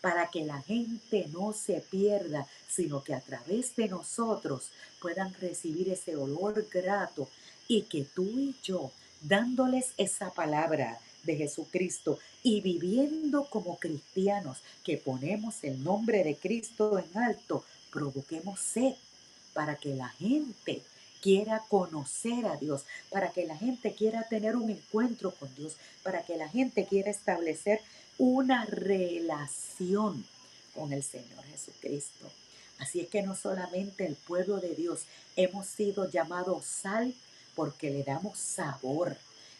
para 0.00 0.30
que 0.30 0.44
la 0.44 0.60
gente 0.62 1.28
no 1.32 1.52
se 1.52 1.80
pierda, 1.90 2.46
sino 2.68 3.02
que 3.02 3.14
a 3.14 3.20
través 3.20 3.76
de 3.76 3.88
nosotros 3.88 4.70
puedan 5.00 5.32
recibir 5.34 5.90
ese 5.90 6.16
olor 6.16 6.66
grato 6.72 7.28
y 7.68 7.82
que 7.82 8.04
tú 8.04 8.24
y 8.24 8.56
yo 8.62 8.90
dándoles 9.22 9.92
esa 9.96 10.30
palabra 10.30 10.98
de 11.22 11.36
Jesucristo 11.36 12.18
y 12.42 12.60
viviendo 12.60 13.44
como 13.48 13.78
cristianos 13.78 14.58
que 14.84 14.96
ponemos 14.96 15.62
el 15.62 15.82
nombre 15.82 16.24
de 16.24 16.36
Cristo 16.36 16.98
en 16.98 17.16
alto, 17.16 17.64
provoquemos 17.92 18.58
sed 18.58 18.94
para 19.52 19.76
que 19.76 19.94
la 19.94 20.08
gente 20.08 20.82
quiera 21.20 21.62
conocer 21.68 22.46
a 22.46 22.56
Dios, 22.56 22.82
para 23.10 23.30
que 23.30 23.46
la 23.46 23.56
gente 23.56 23.94
quiera 23.94 24.26
tener 24.28 24.56
un 24.56 24.70
encuentro 24.70 25.30
con 25.32 25.54
Dios, 25.54 25.74
para 26.02 26.22
que 26.22 26.36
la 26.36 26.48
gente 26.48 26.86
quiera 26.86 27.10
establecer 27.10 27.80
una 28.18 28.64
relación 28.64 30.24
con 30.74 30.92
el 30.92 31.02
Señor 31.04 31.44
Jesucristo. 31.44 32.30
Así 32.78 33.00
es 33.00 33.08
que 33.08 33.22
no 33.22 33.36
solamente 33.36 34.04
el 34.06 34.16
pueblo 34.16 34.58
de 34.58 34.74
Dios 34.74 35.02
hemos 35.36 35.66
sido 35.66 36.10
llamados 36.10 36.64
sal 36.64 37.14
porque 37.54 37.90
le 37.90 38.02
damos 38.02 38.38
sabor 38.38 39.16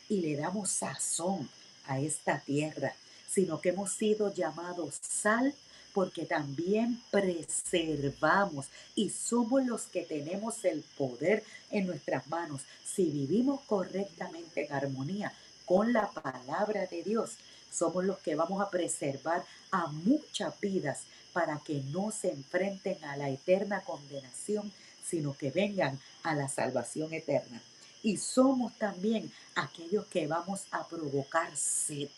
y 0.08 0.20
le 0.20 0.36
damos 0.36 0.70
sazón 0.70 1.48
a 1.86 2.00
esta 2.00 2.40
tierra, 2.40 2.94
sino 3.30 3.60
que 3.60 3.68
hemos 3.68 3.92
sido 3.92 4.34
llamados 4.34 4.96
sal 5.00 5.54
porque 5.92 6.24
también 6.24 7.02
preservamos 7.10 8.66
y 8.94 9.10
somos 9.10 9.64
los 9.64 9.82
que 9.82 10.02
tenemos 10.02 10.64
el 10.64 10.82
poder 10.96 11.44
en 11.70 11.86
nuestras 11.86 12.26
manos. 12.28 12.62
Si 12.84 13.04
vivimos 13.06 13.60
correctamente 13.62 14.66
en 14.66 14.72
armonía 14.72 15.32
con 15.66 15.92
la 15.92 16.10
palabra 16.10 16.86
de 16.86 17.02
Dios, 17.02 17.32
somos 17.70 18.04
los 18.04 18.18
que 18.18 18.34
vamos 18.34 18.60
a 18.60 18.70
preservar 18.70 19.44
a 19.70 19.86
muchas 19.86 20.58
vidas 20.60 21.00
para 21.32 21.58
que 21.58 21.82
no 21.92 22.10
se 22.10 22.30
enfrenten 22.30 23.02
a 23.04 23.16
la 23.16 23.30
eterna 23.30 23.80
condenación, 23.82 24.70
sino 25.08 25.36
que 25.36 25.50
vengan 25.50 25.98
a 26.22 26.34
la 26.34 26.48
salvación 26.48 27.12
eterna 27.14 27.62
y 28.02 28.16
somos 28.16 28.76
también 28.78 29.32
aquellos 29.54 30.06
que 30.06 30.26
vamos 30.26 30.62
a 30.70 30.86
provocar 30.86 31.56
sed 31.56 32.08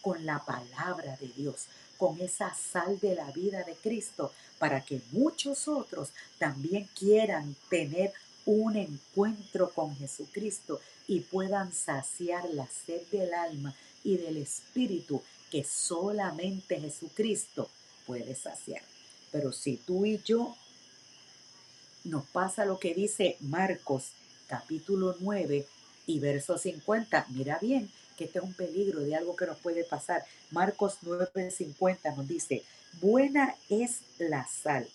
con 0.00 0.24
la 0.24 0.44
palabra 0.44 1.16
de 1.16 1.28
Dios, 1.28 1.66
con 2.00 2.20
esa 2.20 2.54
sal 2.54 2.98
de 2.98 3.14
la 3.14 3.30
vida 3.30 3.62
de 3.62 3.74
Cristo, 3.74 4.32
para 4.58 4.80
que 4.80 5.02
muchos 5.12 5.68
otros 5.68 6.08
también 6.38 6.88
quieran 6.98 7.54
tener 7.68 8.12
un 8.46 8.74
encuentro 8.74 9.70
con 9.70 9.94
Jesucristo 9.96 10.80
y 11.06 11.20
puedan 11.20 11.72
saciar 11.72 12.48
la 12.50 12.66
sed 12.66 13.02
del 13.12 13.34
alma 13.34 13.74
y 14.02 14.16
del 14.16 14.38
espíritu 14.38 15.22
que 15.50 15.62
solamente 15.62 16.80
Jesucristo 16.80 17.68
puede 18.06 18.34
saciar. 18.34 18.82
Pero 19.30 19.52
si 19.52 19.76
tú 19.76 20.06
y 20.06 20.20
yo 20.24 20.56
nos 22.04 22.24
pasa 22.26 22.64
lo 22.64 22.78
que 22.78 22.94
dice 22.94 23.36
Marcos 23.40 24.12
capítulo 24.48 25.16
9 25.20 25.66
y 26.06 26.18
verso 26.18 26.58
50. 26.58 27.26
Mira 27.30 27.58
bien 27.60 27.90
este 28.24 28.38
es 28.38 28.44
un 28.44 28.54
peligro 28.54 29.00
de 29.00 29.16
algo 29.16 29.36
que 29.36 29.46
nos 29.46 29.58
puede 29.58 29.84
pasar. 29.84 30.24
Marcos 30.50 30.98
9, 31.02 31.50
50 31.50 32.12
nos 32.12 32.28
dice, 32.28 32.62
buena 33.00 33.54
es 33.68 34.00
la 34.18 34.46
sal, 34.46 34.88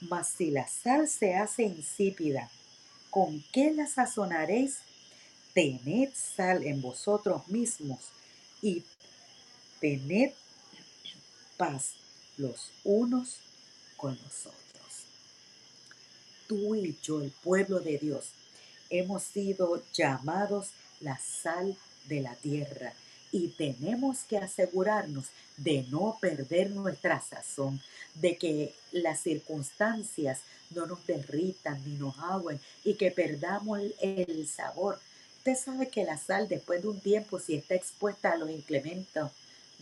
mas 0.00 0.28
si 0.28 0.50
la 0.50 0.66
sal 0.66 1.08
se 1.08 1.34
hace 1.34 1.62
insípida, 1.62 2.50
¿con 3.10 3.42
qué 3.52 3.72
la 3.72 3.86
sazonaréis? 3.86 4.78
Tened 5.54 6.10
sal 6.14 6.64
en 6.64 6.80
vosotros 6.80 7.46
mismos 7.48 8.00
y 8.62 8.82
tened 9.80 10.32
paz 11.56 11.92
los 12.38 12.70
unos 12.84 13.36
con 13.96 14.12
los 14.16 14.46
otros. 14.46 15.06
Tú 16.48 16.74
y 16.74 16.96
yo, 17.02 17.20
el 17.20 17.30
pueblo 17.30 17.80
de 17.80 17.98
Dios, 17.98 18.30
hemos 18.88 19.22
sido 19.22 19.82
llamados 19.92 20.70
la 21.00 21.18
sal 21.18 21.76
de 22.08 22.20
la 22.20 22.34
tierra 22.34 22.94
y 23.32 23.48
tenemos 23.48 24.18
que 24.28 24.36
asegurarnos 24.36 25.24
de 25.56 25.86
no 25.88 26.18
perder 26.20 26.70
nuestra 26.70 27.20
sazón, 27.20 27.80
de 28.14 28.36
que 28.36 28.74
las 28.92 29.20
circunstancias 29.20 30.40
no 30.70 30.86
nos 30.86 31.04
derritan 31.06 31.82
ni 31.86 31.94
nos 31.94 32.16
agüen 32.18 32.60
y 32.84 32.94
que 32.94 33.10
perdamos 33.10 33.80
el 34.00 34.46
sabor. 34.46 35.00
Usted 35.38 35.56
sabe 35.56 35.88
que 35.88 36.04
la 36.04 36.18
sal 36.18 36.46
después 36.46 36.82
de 36.82 36.88
un 36.88 37.00
tiempo, 37.00 37.40
si 37.40 37.54
está 37.54 37.74
expuesta 37.74 38.32
a 38.32 38.36
los 38.36 38.50
inclementos 38.50 39.32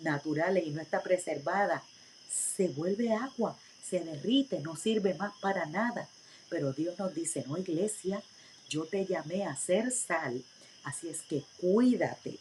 naturales 0.03 0.65
y 0.67 0.71
no 0.71 0.81
está 0.81 1.03
preservada, 1.03 1.83
se 2.31 2.69
vuelve 2.69 3.13
agua, 3.13 3.59
se 3.85 4.01
derrite, 4.01 4.61
no 4.61 4.77
sirve 4.77 5.15
más 5.15 5.33
para 5.41 5.67
nada. 5.67 6.09
Pero 6.49 6.73
Dios 6.73 6.99
nos 6.99 7.15
dice, 7.15 7.45
no 7.47 7.59
iglesia, 7.59 8.23
yo 8.69 8.85
te 8.85 9.05
llamé 9.05 9.45
a 9.45 9.57
ser 9.57 9.91
sal, 9.91 10.43
así 10.85 11.09
es 11.09 11.23
que 11.23 11.45
cuídate, 11.61 12.39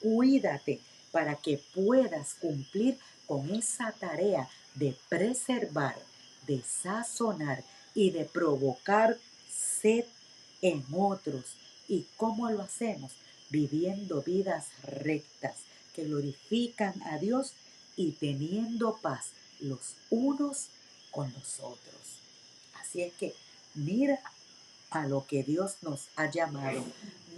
cuídate 0.00 0.80
para 1.12 1.36
que 1.36 1.62
puedas 1.74 2.34
cumplir 2.34 2.98
con 3.26 3.54
esa 3.54 3.92
tarea 3.92 4.48
de 4.74 4.96
preservar, 5.08 5.96
de 6.46 6.62
sazonar 6.62 7.62
y 7.94 8.10
de 8.10 8.24
provocar 8.24 9.18
sed 9.50 10.04
en 10.60 10.84
otros 10.92 11.58
¿Y 11.88 12.04
cómo 12.18 12.50
lo 12.50 12.62
hacemos? 12.62 13.12
Viviendo 13.48 14.22
vidas 14.22 14.66
rectas 14.82 15.56
que 15.94 16.04
glorifican 16.04 17.02
a 17.04 17.18
Dios 17.18 17.54
y 17.96 18.12
teniendo 18.12 18.98
paz 18.98 19.30
los 19.58 19.94
unos 20.10 20.66
con 21.10 21.32
los 21.32 21.60
otros. 21.60 22.20
Así 22.78 23.02
es 23.02 23.14
que 23.14 23.34
mira 23.74 24.20
a 24.90 25.06
lo 25.06 25.26
que 25.26 25.42
Dios 25.42 25.76
nos 25.80 26.08
ha 26.16 26.30
llamado. 26.30 26.84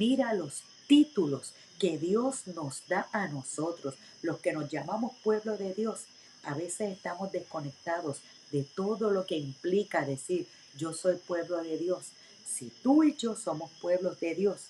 Mira 0.01 0.33
los 0.33 0.63
títulos 0.87 1.53
que 1.79 1.99
Dios 1.99 2.47
nos 2.47 2.89
da 2.89 3.07
a 3.13 3.29
nosotros, 3.29 3.97
los 4.23 4.39
que 4.39 4.55
nos 4.55 4.71
llamamos 4.71 5.13
pueblo 5.23 5.59
de 5.59 5.75
Dios. 5.75 6.05
A 6.43 6.55
veces 6.55 6.93
estamos 6.93 7.31
desconectados 7.33 8.21
de 8.51 8.65
todo 8.65 9.11
lo 9.11 9.27
que 9.27 9.37
implica 9.37 10.07
decir 10.07 10.47
yo 10.79 10.95
soy 10.95 11.17
pueblo 11.17 11.63
de 11.63 11.77
Dios. 11.77 12.07
Si 12.51 12.73
tú 12.83 13.05
y 13.05 13.15
yo 13.15 13.37
somos 13.37 13.71
pueblos 13.83 14.19
de 14.21 14.35
Dios, 14.35 14.69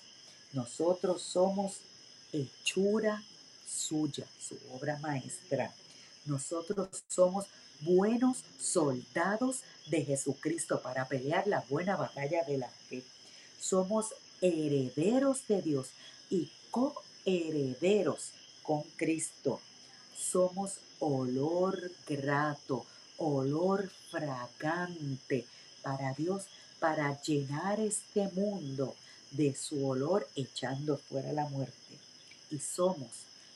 nosotros 0.51 1.21
somos 1.21 1.77
hechura 2.33 3.23
suya, 3.65 4.27
su 4.37 4.57
obra 4.73 4.99
maestra. 4.99 5.73
Nosotros 6.25 6.89
somos 7.07 7.45
buenos 7.79 8.39
soldados 8.59 9.61
de 9.87 10.03
Jesucristo 10.03 10.81
para 10.81 11.07
pelear 11.07 11.47
la 11.47 11.63
buena 11.69 11.95
batalla 11.95 12.43
de 12.43 12.57
la 12.57 12.69
fe. 12.89 13.01
Somos 13.61 14.13
herederos 14.41 15.47
de 15.47 15.61
Dios 15.61 15.89
y 16.29 16.51
coherederos 16.71 18.31
con 18.63 18.83
Cristo. 18.97 19.61
Somos 20.17 20.77
olor 20.99 21.91
grato, 22.07 22.85
olor 23.17 23.89
fragante 24.09 25.45
para 25.81 26.13
Dios, 26.13 26.45
para 26.79 27.21
llenar 27.21 27.79
este 27.79 28.27
mundo 28.33 28.95
de 29.31 29.55
su 29.55 29.87
olor 29.87 30.27
echando 30.35 30.97
fuera 30.97 31.31
la 31.31 31.47
muerte. 31.47 31.97
Y 32.49 32.59
somos 32.59 33.09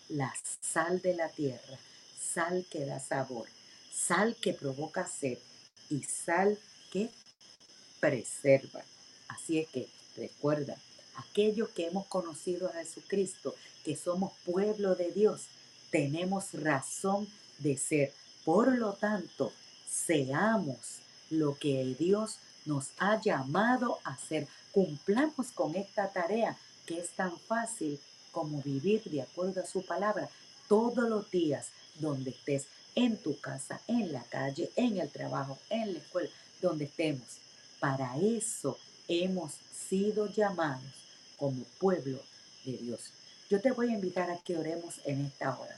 la 0.09 0.33
sal 0.61 1.01
de 1.01 1.15
la 1.15 1.29
tierra, 1.29 1.79
sal 2.17 2.65
que 2.69 2.85
da 2.85 2.99
sabor 2.99 3.47
sal 3.95 4.35
que 4.35 4.53
provoca 4.53 5.07
sed 5.07 5.37
y 5.89 6.03
sal 6.03 6.59
que 6.91 7.09
preserva. 7.99 8.83
Así 9.29 9.59
es 9.59 9.69
que 9.69 9.87
recuerda, 10.15 10.77
aquellos 11.15 11.69
que 11.69 11.87
hemos 11.87 12.05
conocido 12.07 12.67
a 12.69 12.73
Jesucristo, 12.73 13.55
que 13.83 13.95
somos 13.95 14.33
pueblo 14.45 14.95
de 14.95 15.11
Dios, 15.11 15.43
tenemos 15.91 16.53
razón 16.53 17.27
de 17.59 17.77
ser. 17.77 18.13
Por 18.43 18.77
lo 18.77 18.93
tanto, 18.93 19.51
seamos 19.89 20.99
lo 21.29 21.57
que 21.57 21.95
Dios 21.97 22.37
nos 22.65 22.89
ha 22.97 23.21
llamado 23.21 23.99
a 24.03 24.11
hacer. 24.11 24.47
Cumplamos 24.71 25.51
con 25.51 25.75
esta 25.75 26.11
tarea 26.11 26.57
que 26.85 26.99
es 26.99 27.09
tan 27.11 27.37
fácil 27.39 27.99
como 28.31 28.61
vivir 28.61 29.03
de 29.05 29.21
acuerdo 29.21 29.61
a 29.61 29.65
su 29.65 29.85
palabra 29.85 30.29
todos 30.67 31.09
los 31.09 31.29
días 31.31 31.67
donde 31.99 32.31
estés 32.31 32.65
en 32.95 33.17
tu 33.17 33.39
casa, 33.39 33.79
en 33.87 34.11
la 34.11 34.23
calle, 34.23 34.71
en 34.75 34.97
el 34.97 35.09
trabajo, 35.09 35.57
en 35.69 35.93
la 35.93 35.99
escuela, 35.99 36.29
donde 36.61 36.85
estemos. 36.85 37.39
Para 37.79 38.17
eso 38.17 38.77
hemos 39.07 39.53
sido 39.89 40.27
llamados 40.27 40.83
como 41.37 41.63
pueblo 41.79 42.19
de 42.65 42.77
Dios. 42.77 43.11
Yo 43.49 43.61
te 43.61 43.71
voy 43.71 43.89
a 43.89 43.95
invitar 43.95 44.31
a 44.31 44.37
que 44.37 44.57
oremos 44.57 44.95
en 45.05 45.25
esta 45.25 45.57
hora. 45.57 45.77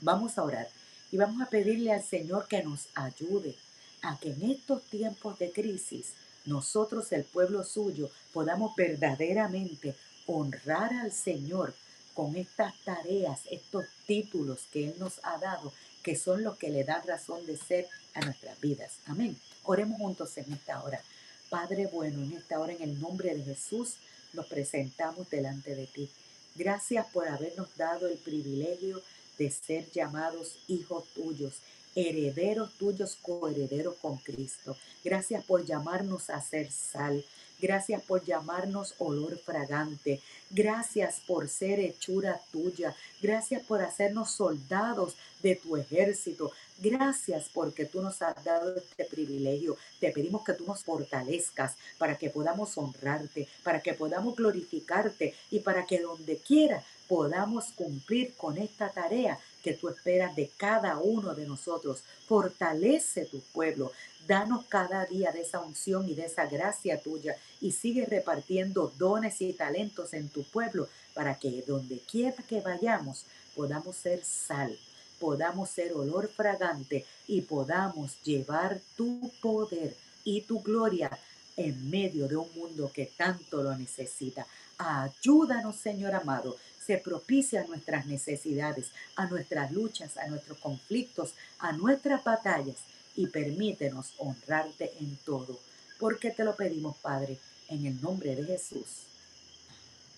Vamos 0.00 0.38
a 0.38 0.44
orar 0.44 0.68
y 1.10 1.16
vamos 1.16 1.42
a 1.42 1.50
pedirle 1.50 1.92
al 1.92 2.02
Señor 2.02 2.46
que 2.46 2.62
nos 2.62 2.86
ayude 2.94 3.56
a 4.02 4.16
que 4.18 4.30
en 4.30 4.50
estos 4.50 4.82
tiempos 4.84 5.38
de 5.38 5.50
crisis 5.50 6.12
nosotros, 6.44 7.12
el 7.12 7.24
pueblo 7.24 7.64
suyo, 7.64 8.10
podamos 8.32 8.74
verdaderamente 8.76 9.94
honrar 10.26 10.92
al 10.94 11.12
Señor 11.12 11.74
con 12.14 12.36
estas 12.36 12.74
tareas, 12.84 13.40
estos 13.50 13.84
títulos 14.06 14.60
que 14.72 14.88
Él 14.88 14.94
nos 14.98 15.20
ha 15.24 15.38
dado 15.38 15.72
que 16.02 16.16
son 16.16 16.42
los 16.42 16.56
que 16.56 16.70
le 16.70 16.84
dan 16.84 17.06
razón 17.06 17.44
de 17.44 17.56
ser 17.56 17.86
a 18.14 18.20
nuestras 18.20 18.58
vidas. 18.60 18.92
Amén. 19.06 19.36
Oremos 19.64 19.98
juntos 19.98 20.38
en 20.38 20.52
esta 20.52 20.82
hora. 20.82 21.02
Padre 21.50 21.86
bueno, 21.86 22.22
en 22.22 22.32
esta 22.32 22.58
hora 22.60 22.72
en 22.72 22.82
el 22.82 23.00
nombre 23.00 23.34
de 23.34 23.42
Jesús 23.42 23.94
nos 24.32 24.46
presentamos 24.46 25.30
delante 25.30 25.74
de 25.74 25.86
ti. 25.86 26.10
Gracias 26.54 27.06
por 27.06 27.26
habernos 27.28 27.68
dado 27.76 28.08
el 28.08 28.18
privilegio 28.18 29.00
de 29.38 29.50
ser 29.50 29.90
llamados 29.90 30.58
hijos 30.66 31.04
tuyos, 31.14 31.54
herederos 31.94 32.72
tuyos, 32.78 33.16
coherederos 33.22 33.94
con 33.96 34.18
Cristo. 34.18 34.76
Gracias 35.04 35.44
por 35.44 35.64
llamarnos 35.64 36.30
a 36.30 36.40
ser 36.40 36.70
sal. 36.70 37.24
Gracias 37.60 38.02
por 38.02 38.24
llamarnos 38.24 38.94
olor 38.98 39.38
fragante. 39.38 40.20
Gracias 40.50 41.20
por 41.26 41.48
ser 41.48 41.80
hechura 41.80 42.40
tuya. 42.52 42.94
Gracias 43.20 43.62
por 43.64 43.82
hacernos 43.82 44.30
soldados 44.30 45.16
de 45.42 45.56
tu 45.56 45.76
ejército. 45.76 46.52
Gracias 46.78 47.50
porque 47.52 47.84
tú 47.84 48.00
nos 48.00 48.22
has 48.22 48.42
dado 48.44 48.76
este 48.76 49.04
privilegio. 49.04 49.76
Te 49.98 50.12
pedimos 50.12 50.44
que 50.44 50.52
tú 50.52 50.64
nos 50.64 50.84
fortalezcas 50.84 51.74
para 51.98 52.16
que 52.16 52.30
podamos 52.30 52.78
honrarte, 52.78 53.48
para 53.64 53.80
que 53.80 53.94
podamos 53.94 54.36
glorificarte 54.36 55.34
y 55.50 55.60
para 55.60 55.84
que 55.84 56.00
donde 56.00 56.36
quiera 56.36 56.84
podamos 57.08 57.72
cumplir 57.74 58.34
con 58.34 58.58
esta 58.58 58.90
tarea 58.90 59.38
que 59.64 59.72
tú 59.72 59.88
esperas 59.88 60.36
de 60.36 60.50
cada 60.56 60.98
uno 60.98 61.34
de 61.34 61.46
nosotros. 61.46 62.02
Fortalece 62.28 63.24
tu 63.24 63.40
pueblo. 63.52 63.90
Danos 64.28 64.66
cada 64.66 65.06
día 65.06 65.32
de 65.32 65.40
esa 65.40 65.58
unción 65.60 66.06
y 66.06 66.14
de 66.14 66.26
esa 66.26 66.44
gracia 66.44 67.00
tuya 67.00 67.34
y 67.62 67.72
sigue 67.72 68.04
repartiendo 68.04 68.92
dones 68.98 69.40
y 69.40 69.54
talentos 69.54 70.12
en 70.12 70.28
tu 70.28 70.44
pueblo 70.44 70.86
para 71.14 71.38
que 71.38 71.64
donde 71.66 72.00
quiera 72.00 72.36
que 72.42 72.60
vayamos 72.60 73.24
podamos 73.56 73.96
ser 73.96 74.22
sal, 74.22 74.78
podamos 75.18 75.70
ser 75.70 75.94
olor 75.94 76.28
fragante 76.28 77.06
y 77.26 77.40
podamos 77.40 78.22
llevar 78.22 78.82
tu 78.98 79.32
poder 79.40 79.96
y 80.24 80.42
tu 80.42 80.60
gloria 80.60 81.10
en 81.56 81.88
medio 81.88 82.28
de 82.28 82.36
un 82.36 82.54
mundo 82.54 82.92
que 82.92 83.06
tanto 83.06 83.62
lo 83.62 83.74
necesita. 83.78 84.46
Ayúdanos, 84.76 85.76
Señor 85.76 86.14
amado, 86.14 86.54
se 86.84 86.98
propicia 86.98 87.62
a 87.62 87.66
nuestras 87.66 88.04
necesidades, 88.04 88.88
a 89.16 89.24
nuestras 89.24 89.72
luchas, 89.72 90.18
a 90.18 90.26
nuestros 90.26 90.58
conflictos, 90.58 91.32
a 91.58 91.72
nuestras 91.72 92.22
batallas 92.22 92.76
y 93.18 93.26
permítenos 93.26 94.12
honrarte 94.18 94.92
en 95.00 95.16
todo, 95.24 95.58
porque 95.98 96.30
te 96.30 96.44
lo 96.44 96.54
pedimos, 96.54 96.96
Padre, 96.98 97.36
en 97.68 97.84
el 97.84 98.00
nombre 98.00 98.36
de 98.36 98.44
Jesús. 98.44 98.86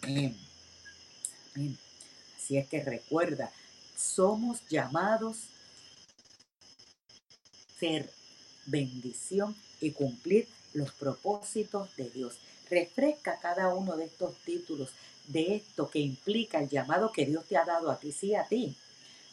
Amén. 0.02 0.36
Así 2.36 2.58
es 2.58 2.68
que 2.68 2.84
recuerda, 2.84 3.50
somos 3.96 4.58
llamados 4.68 5.38
ser 7.78 8.12
bendición 8.66 9.56
y 9.80 9.92
cumplir 9.92 10.46
los 10.74 10.92
propósitos 10.92 11.96
de 11.96 12.10
Dios. 12.10 12.34
Refresca 12.68 13.38
cada 13.40 13.74
uno 13.74 13.96
de 13.96 14.04
estos 14.04 14.36
títulos, 14.44 14.90
de 15.26 15.56
esto 15.56 15.88
que 15.88 16.00
implica 16.00 16.58
el 16.58 16.68
llamado 16.68 17.12
que 17.12 17.24
Dios 17.24 17.46
te 17.46 17.56
ha 17.56 17.64
dado 17.64 17.90
a 17.90 17.98
ti, 17.98 18.12
sí, 18.12 18.34
a 18.34 18.44
ti. 18.44 18.76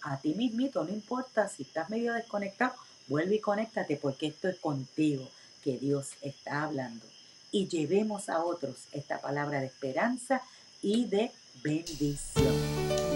A 0.04 0.22
ti 0.22 0.36
mismito, 0.36 0.86
no 0.86 0.94
importa 0.94 1.50
si 1.50 1.64
estás 1.64 1.90
medio 1.90 2.14
desconectado, 2.14 2.87
Vuelve 3.08 3.36
y 3.36 3.40
conéctate 3.40 3.96
porque 3.96 4.28
esto 4.28 4.50
es 4.50 4.58
contigo 4.58 5.28
que 5.64 5.78
Dios 5.78 6.10
está 6.22 6.64
hablando. 6.64 7.06
Y 7.52 7.68
llevemos 7.68 8.30
a 8.30 8.44
otros 8.44 8.76
esta 8.92 9.20
palabra 9.22 9.62
de 9.62 9.68
esperanza 9.68 10.42
y 10.82 11.06
de 11.06 11.32
bendición. 11.64 13.07